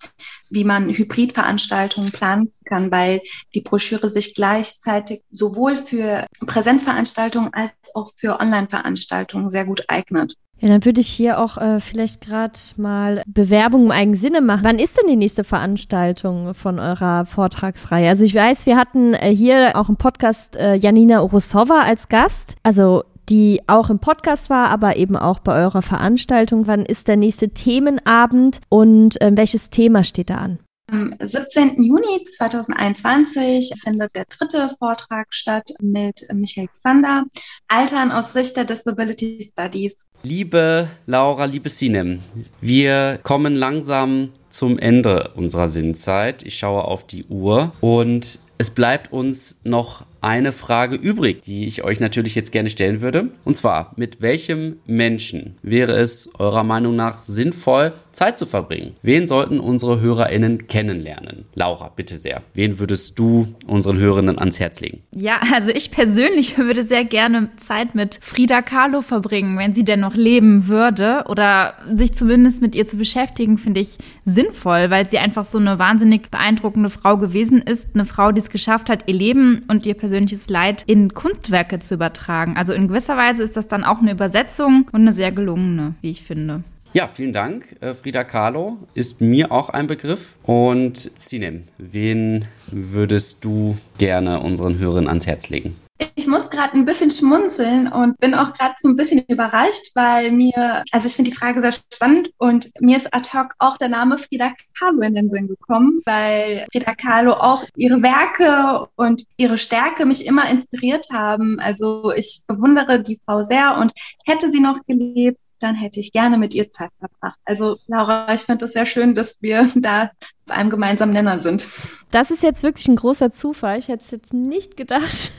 wie 0.50 0.64
man 0.64 0.90
Hybridveranstaltungen 0.90 2.12
planen 2.12 2.52
kann, 2.64 2.90
weil 2.90 3.20
die 3.54 3.62
Broschüre 3.62 4.10
sich 4.10 4.34
gleichzeitig 4.34 5.22
sowohl 5.30 5.76
für 5.76 6.26
Präsenzveranstaltungen 6.46 7.52
als 7.52 7.72
auch 7.94 8.12
für 8.16 8.40
Online-Veranstaltungen 8.40 9.50
sehr 9.50 9.64
gut 9.64 9.84
eignet. 9.88 10.34
Ja, 10.58 10.68
dann 10.68 10.84
würde 10.84 11.02
ich 11.02 11.08
hier 11.08 11.38
auch 11.38 11.58
äh, 11.58 11.80
vielleicht 11.80 12.22
gerade 12.22 12.58
mal 12.76 13.22
Bewerbung 13.26 13.84
im 13.84 13.90
eigenen 13.90 14.16
Sinne 14.16 14.40
machen. 14.40 14.64
Wann 14.64 14.78
ist 14.78 14.96
denn 14.96 15.08
die 15.08 15.16
nächste 15.16 15.44
Veranstaltung 15.44 16.54
von 16.54 16.78
eurer 16.78 17.26
Vortragsreihe? 17.26 18.08
Also 18.08 18.24
ich 18.24 18.34
weiß, 18.34 18.64
wir 18.64 18.76
hatten 18.76 19.12
äh, 19.12 19.34
hier 19.34 19.72
auch 19.74 19.90
im 19.90 19.96
Podcast 19.96 20.56
äh, 20.56 20.74
Janina 20.74 21.20
Orosova 21.20 21.80
als 21.80 22.08
Gast. 22.08 22.56
Also 22.62 23.04
die 23.28 23.60
auch 23.66 23.90
im 23.90 23.98
Podcast 23.98 24.50
war, 24.50 24.68
aber 24.68 24.96
eben 24.96 25.16
auch 25.16 25.40
bei 25.40 25.60
eurer 25.60 25.82
Veranstaltung. 25.82 26.66
Wann 26.66 26.86
ist 26.86 27.08
der 27.08 27.16
nächste 27.16 27.50
Themenabend 27.50 28.60
und 28.68 29.20
äh, 29.20 29.32
welches 29.34 29.70
Thema 29.70 30.04
steht 30.04 30.30
da 30.30 30.36
an? 30.36 30.58
Am 30.88 31.12
17. 31.20 31.82
Juni 31.82 32.22
2021 32.22 33.72
findet 33.82 34.14
der 34.14 34.24
dritte 34.26 34.68
Vortrag 34.78 35.26
statt 35.30 35.68
mit 35.80 36.24
Michael 36.32 36.68
Xander, 36.68 37.24
Altern 37.66 38.12
aus 38.12 38.32
Sicht 38.32 38.56
der 38.56 38.66
Disability 38.66 39.44
Studies. 39.50 40.06
Liebe 40.28 40.88
Laura, 41.06 41.44
liebe 41.44 41.68
Sinem, 41.68 42.18
wir 42.60 43.20
kommen 43.22 43.54
langsam 43.54 44.30
zum 44.50 44.76
Ende 44.76 45.30
unserer 45.36 45.68
Sinnzeit. 45.68 46.42
Ich 46.42 46.58
schaue 46.58 46.82
auf 46.82 47.06
die 47.06 47.26
Uhr 47.26 47.70
und 47.80 48.40
es 48.58 48.70
bleibt 48.70 49.12
uns 49.12 49.60
noch 49.64 50.06
eine 50.20 50.52
Frage 50.52 50.96
übrig, 50.96 51.42
die 51.42 51.66
ich 51.66 51.84
euch 51.84 52.00
natürlich 52.00 52.34
jetzt 52.34 52.52
gerne 52.52 52.70
stellen 52.70 53.00
würde. 53.00 53.28
Und 53.44 53.56
zwar, 53.56 53.92
mit 53.96 54.20
welchem 54.20 54.76
Menschen 54.86 55.56
wäre 55.62 55.92
es 55.92 56.30
eurer 56.38 56.64
Meinung 56.64 56.96
nach 56.96 57.22
sinnvoll, 57.22 57.92
Zeit 58.12 58.38
zu 58.38 58.46
verbringen? 58.46 58.96
Wen 59.02 59.26
sollten 59.26 59.60
unsere 59.60 60.00
HörerInnen 60.00 60.68
kennenlernen? 60.68 61.44
Laura, 61.54 61.92
bitte 61.94 62.16
sehr. 62.16 62.42
Wen 62.54 62.78
würdest 62.78 63.18
du 63.18 63.54
unseren 63.66 63.98
Hörerinnen 63.98 64.38
ans 64.38 64.58
Herz 64.58 64.80
legen? 64.80 65.02
Ja, 65.14 65.38
also 65.54 65.70
ich 65.70 65.90
persönlich 65.90 66.56
würde 66.58 66.82
sehr 66.82 67.04
gerne 67.04 67.50
Zeit 67.56 67.94
mit 67.94 68.18
Frida 68.22 68.62
Kahlo 68.62 69.02
verbringen, 69.02 69.58
wenn 69.58 69.74
sie 69.74 69.84
denn 69.84 70.00
noch 70.00 70.14
leben 70.14 70.66
würde. 70.66 71.24
Oder 71.28 71.74
sich 71.92 72.14
zumindest 72.14 72.62
mit 72.62 72.74
ihr 72.74 72.86
zu 72.86 72.96
beschäftigen, 72.96 73.58
finde 73.58 73.80
ich 73.80 73.98
sinnvoll, 74.24 74.90
weil 74.90 75.08
sie 75.08 75.18
einfach 75.18 75.44
so 75.44 75.58
eine 75.58 75.78
wahnsinnig 75.78 76.30
beeindruckende 76.30 76.88
Frau 76.88 77.18
gewesen 77.18 77.58
ist. 77.58 77.90
Eine 77.94 78.06
Frau, 78.06 78.32
die 78.32 78.45
es 78.46 78.50
geschafft 78.50 78.88
hat, 78.88 79.04
ihr 79.06 79.14
Leben 79.14 79.64
und 79.68 79.86
ihr 79.86 79.94
persönliches 79.94 80.48
Leid 80.48 80.84
in 80.86 81.12
Kunstwerke 81.14 81.78
zu 81.78 81.94
übertragen. 81.94 82.56
Also 82.56 82.72
in 82.72 82.88
gewisser 82.88 83.16
Weise 83.16 83.42
ist 83.42 83.56
das 83.56 83.68
dann 83.68 83.84
auch 83.84 83.98
eine 83.98 84.12
Übersetzung 84.12 84.86
und 84.92 85.02
eine 85.02 85.12
sehr 85.12 85.32
gelungene, 85.32 85.94
wie 86.00 86.10
ich 86.10 86.22
finde. 86.22 86.62
Ja, 86.92 87.08
vielen 87.08 87.32
Dank. 87.32 87.76
Äh, 87.80 87.92
Frida 87.92 88.24
Kahlo 88.24 88.78
ist 88.94 89.20
mir 89.20 89.52
auch 89.52 89.68
ein 89.68 89.86
Begriff. 89.86 90.38
Und 90.44 90.96
Sinem, 90.96 91.64
wen 91.76 92.46
würdest 92.68 93.44
du 93.44 93.76
gerne 93.98 94.40
unseren 94.40 94.78
Hörern 94.78 95.08
ans 95.08 95.26
Herz 95.26 95.50
legen? 95.50 95.76
Ich 96.14 96.26
muss 96.26 96.50
gerade 96.50 96.74
ein 96.74 96.84
bisschen 96.84 97.10
schmunzeln 97.10 97.90
und 97.90 98.18
bin 98.18 98.34
auch 98.34 98.52
gerade 98.52 98.74
so 98.78 98.88
ein 98.88 98.96
bisschen 98.96 99.24
überrascht, 99.28 99.92
weil 99.94 100.30
mir, 100.30 100.82
also 100.92 101.06
ich 101.06 101.14
finde 101.14 101.30
die 101.30 101.36
Frage 101.36 101.60
sehr 101.62 101.72
spannend 101.72 102.30
und 102.38 102.70
mir 102.80 102.96
ist 102.96 103.12
ad 103.14 103.30
hoc 103.32 103.54
auch 103.58 103.78
der 103.78 103.88
Name 103.88 104.18
Frida 104.18 104.52
Kahlo 104.78 105.00
in 105.00 105.14
den 105.14 105.30
Sinn 105.30 105.48
gekommen, 105.48 106.02
weil 106.04 106.66
Frida 106.72 106.94
Kahlo 106.94 107.32
auch 107.32 107.64
ihre 107.76 108.02
Werke 108.02 108.88
und 108.96 109.24
ihre 109.36 109.56
Stärke 109.56 110.04
mich 110.04 110.26
immer 110.26 110.48
inspiriert 110.50 111.06
haben. 111.12 111.58
Also 111.60 112.12
ich 112.12 112.42
bewundere 112.46 113.02
die 113.02 113.18
Frau 113.24 113.42
sehr 113.42 113.76
und 113.78 113.92
hätte 114.26 114.50
sie 114.50 114.60
noch 114.60 114.78
gelebt, 114.86 115.38
dann 115.60 115.74
hätte 115.74 116.00
ich 116.00 116.12
gerne 116.12 116.38
mit 116.38 116.54
ihr 116.54 116.70
Zeit 116.70 116.90
verbracht. 116.98 117.38
Also 117.44 117.78
Laura, 117.86 118.32
ich 118.34 118.42
finde 118.42 118.66
es 118.66 118.72
sehr 118.74 118.86
schön, 118.86 119.14
dass 119.14 119.36
wir 119.40 119.66
da 119.76 120.10
auf 120.48 120.56
einem 120.56 120.70
gemeinsamen 120.70 121.12
Nenner 121.12 121.38
sind. 121.38 121.66
Das 122.10 122.30
ist 122.30 122.42
jetzt 122.42 122.62
wirklich 122.62 122.88
ein 122.88 122.96
großer 122.96 123.30
Zufall. 123.30 123.78
Ich 123.78 123.88
hätte 123.88 124.04
es 124.04 124.10
jetzt 124.10 124.34
nicht 124.34 124.76
gedacht. 124.76 125.32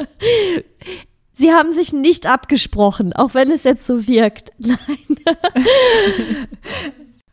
Sie 1.32 1.52
haben 1.52 1.70
sich 1.70 1.92
nicht 1.92 2.26
abgesprochen, 2.26 3.12
auch 3.12 3.34
wenn 3.34 3.50
es 3.50 3.64
jetzt 3.64 3.86
so 3.86 4.06
wirkt. 4.06 4.50
Nein. 4.58 4.78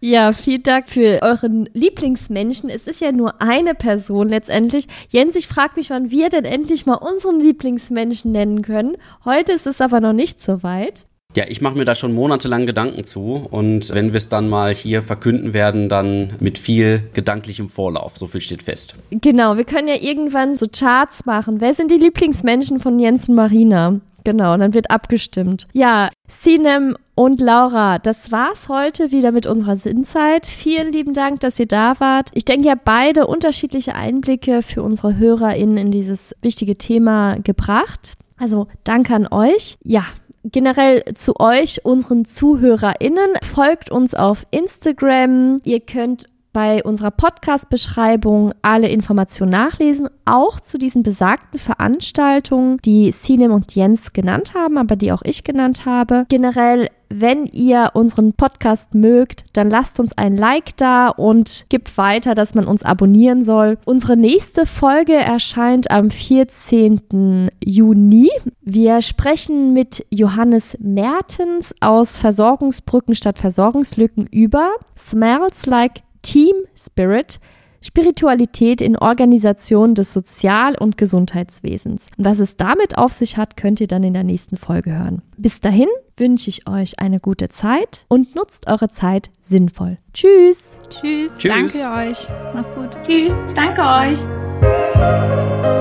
Ja, 0.06 0.34
vielen 0.34 0.64
Dank 0.64 0.90
für 0.90 1.22
euren 1.22 1.70
Lieblingsmenschen. 1.72 2.70
Es 2.70 2.88
ist 2.88 3.00
ja 3.00 3.14
nur 3.14 3.42
eine 3.42 3.74
Person 3.74 4.28
letztendlich. 4.28 4.86
Jens, 5.08 5.34
ich 5.38 5.48
frage 5.48 5.76
mich, 5.78 5.92
wann 5.92 6.12
wir 6.12 6.28
denn 6.28 6.44
endlich 6.44 6.86
mal 6.86 6.96
unseren 6.96 7.40
Lieblingsmenschen 7.40 8.34
nennen 8.34 8.62
können. 8.64 8.98
Heute 9.24 9.54
ist 9.54 9.66
es 9.66 9.80
aber 9.80 10.02
noch 10.02 10.12
nicht 10.12 10.42
so 10.42 10.62
weit. 10.62 11.06
Ja, 11.36 11.46
ich 11.48 11.62
mache 11.62 11.78
mir 11.78 11.86
da 11.86 11.96
schon 11.96 12.14
monatelang 12.14 12.66
Gedanken 12.66 13.04
zu 13.04 13.48
und 13.50 13.94
wenn 13.94 14.14
wir 14.14 14.18
es 14.18 14.30
dann 14.30 14.50
mal 14.50 14.74
hier 14.74 15.02
verkünden 15.02 15.54
werden, 15.54 15.90
dann 15.90 16.34
mit 16.40 16.58
viel 16.58 17.04
gedanklichem 17.14 17.70
Vorlauf. 17.70 18.18
So 18.18 18.28
viel 18.28 18.42
steht 18.42 18.64
fest. 18.64 18.96
Genau, 19.10 19.58
wir 19.58 19.64
können 19.64 19.88
ja 19.88 19.98
irgendwann 20.00 20.56
so 20.56 20.68
Charts 20.68 21.26
machen. 21.26 21.60
Wer 21.60 21.74
sind 21.74 21.90
die 21.90 21.98
Lieblingsmenschen 21.98 22.80
von 22.80 23.00
Jens 23.00 23.30
und 23.30 23.36
Marina? 23.36 24.00
Genau, 24.24 24.54
und 24.54 24.62
dann 24.62 24.74
wird 24.74 24.92
abgestimmt. 24.92 25.68
Ja, 25.74 26.10
Sinem 26.28 26.96
und 27.16 27.42
Laura, 27.42 28.00
das 28.00 28.32
war's 28.32 28.70
heute 28.70 29.12
wieder 29.12 29.32
mit 29.32 29.46
unserer 29.46 29.76
Sinnzeit. 29.76 30.46
Vielen 30.46 30.94
lieben 30.94 31.14
Dank, 31.14 31.42
dass 31.42 31.60
ihr 31.60 31.68
da 31.68 32.00
wart. 32.00 32.30
Ich 32.34 32.46
denke, 32.46 32.68
ihr 32.68 32.72
habt 32.72 32.86
beide 32.86 33.28
unterschiedliche 33.28 33.96
Einblicke 33.96 34.62
für 34.62 34.82
unsere 34.82 35.18
HörerInnen 35.18 35.78
in 35.78 35.92
dieses 35.92 36.36
wichtige 36.42 36.78
Thema 36.78 37.36
gebracht. 37.44 38.14
Also 38.38 38.68
danke 38.84 39.14
an 39.14 39.28
euch. 39.28 39.78
Ja, 39.84 40.06
generell 40.44 41.04
zu 41.16 41.40
euch, 41.40 41.86
unseren 41.86 42.26
ZuhörerInnen. 42.26 43.32
Folgt 43.44 43.92
uns 43.92 44.14
auf 44.14 44.46
Instagram. 44.52 45.58
Ihr 45.66 45.80
könnt 45.80 46.26
bei 46.54 46.84
unserer 46.84 47.10
Podcast-Beschreibung 47.10 48.52
alle 48.62 48.88
Informationen 48.88 49.52
nachlesen, 49.52 50.08
auch 50.26 50.60
zu 50.60 50.78
diesen 50.78 51.02
besagten 51.02 51.60
Veranstaltungen, 51.60 52.78
die 52.86 53.12
Sinem 53.12 53.52
und 53.52 53.74
Jens 53.74 54.14
genannt 54.14 54.54
haben, 54.54 54.78
aber 54.78 54.96
die 54.96 55.12
auch 55.12 55.24
ich 55.24 55.44
genannt 55.44 55.86
habe. 55.86 56.26
Generell 56.30 56.88
wenn 57.16 57.46
ihr 57.46 57.92
unseren 57.94 58.34
Podcast 58.34 58.96
mögt, 58.96 59.46
dann 59.54 59.70
lasst 59.70 60.00
uns 60.00 60.18
ein 60.18 60.36
Like 60.36 60.76
da 60.78 61.10
und 61.10 61.68
gibt 61.70 61.98
weiter, 61.98 62.34
dass 62.34 62.56
man 62.56 62.66
uns 62.66 62.84
abonnieren 62.84 63.42
soll. 63.42 63.78
Unsere 63.86 64.18
nächste 64.18 64.66
Folge 64.66 65.14
erscheint 65.14 65.92
am 65.92 66.10
14. 66.10 67.50
Juni. 67.64 68.30
Wir 68.62 69.02
sprechen 69.02 69.74
mit 69.74 70.06
Johannes 70.10 70.78
Mertens 70.80 71.76
aus 71.82 72.18
Versorgungsbrücken 72.18 73.14
statt 73.14 73.38
Versorgungslücken 73.38 74.26
über 74.28 74.72
Smells 74.98 75.68
Like 75.68 76.02
Team 76.24 76.56
Spirit. 76.76 77.40
Spiritualität 77.84 78.82
in 78.82 78.98
Organisation 78.98 79.94
des 79.94 80.14
Sozial- 80.14 80.78
und 80.80 80.98
Gesundheitswesens. 80.98 82.08
Und 82.18 82.26
was 82.26 82.40
es 82.40 82.58
damit 82.58 82.98
auf 82.98 83.12
sich 83.12 83.38
hat, 83.38 83.58
könnt 83.58 83.82
ihr 83.82 83.88
dann 83.88 84.04
in 84.04 84.14
der 84.14 84.24
nächsten 84.24 84.58
Folge 84.58 84.98
hören. 84.98 85.22
Bis 85.38 85.60
dahin 85.60 85.90
wünsche 86.16 86.50
ich 86.50 86.68
euch 86.68 87.00
eine 87.00 87.20
gute 87.20 87.50
Zeit 87.50 88.06
und 88.08 88.36
nutzt 88.36 88.68
eure 88.68 88.88
Zeit 88.88 89.30
sinnvoll. 89.42 89.98
Tschüss. 90.14 90.78
Tschüss. 90.90 91.38
Tschüss. 91.38 91.74
Danke 91.74 92.10
euch. 92.10 92.30
Mach's 92.54 92.74
gut. 92.74 92.92
Tschüss. 93.06 93.34
Danke 93.54 93.82
euch. 93.82 95.73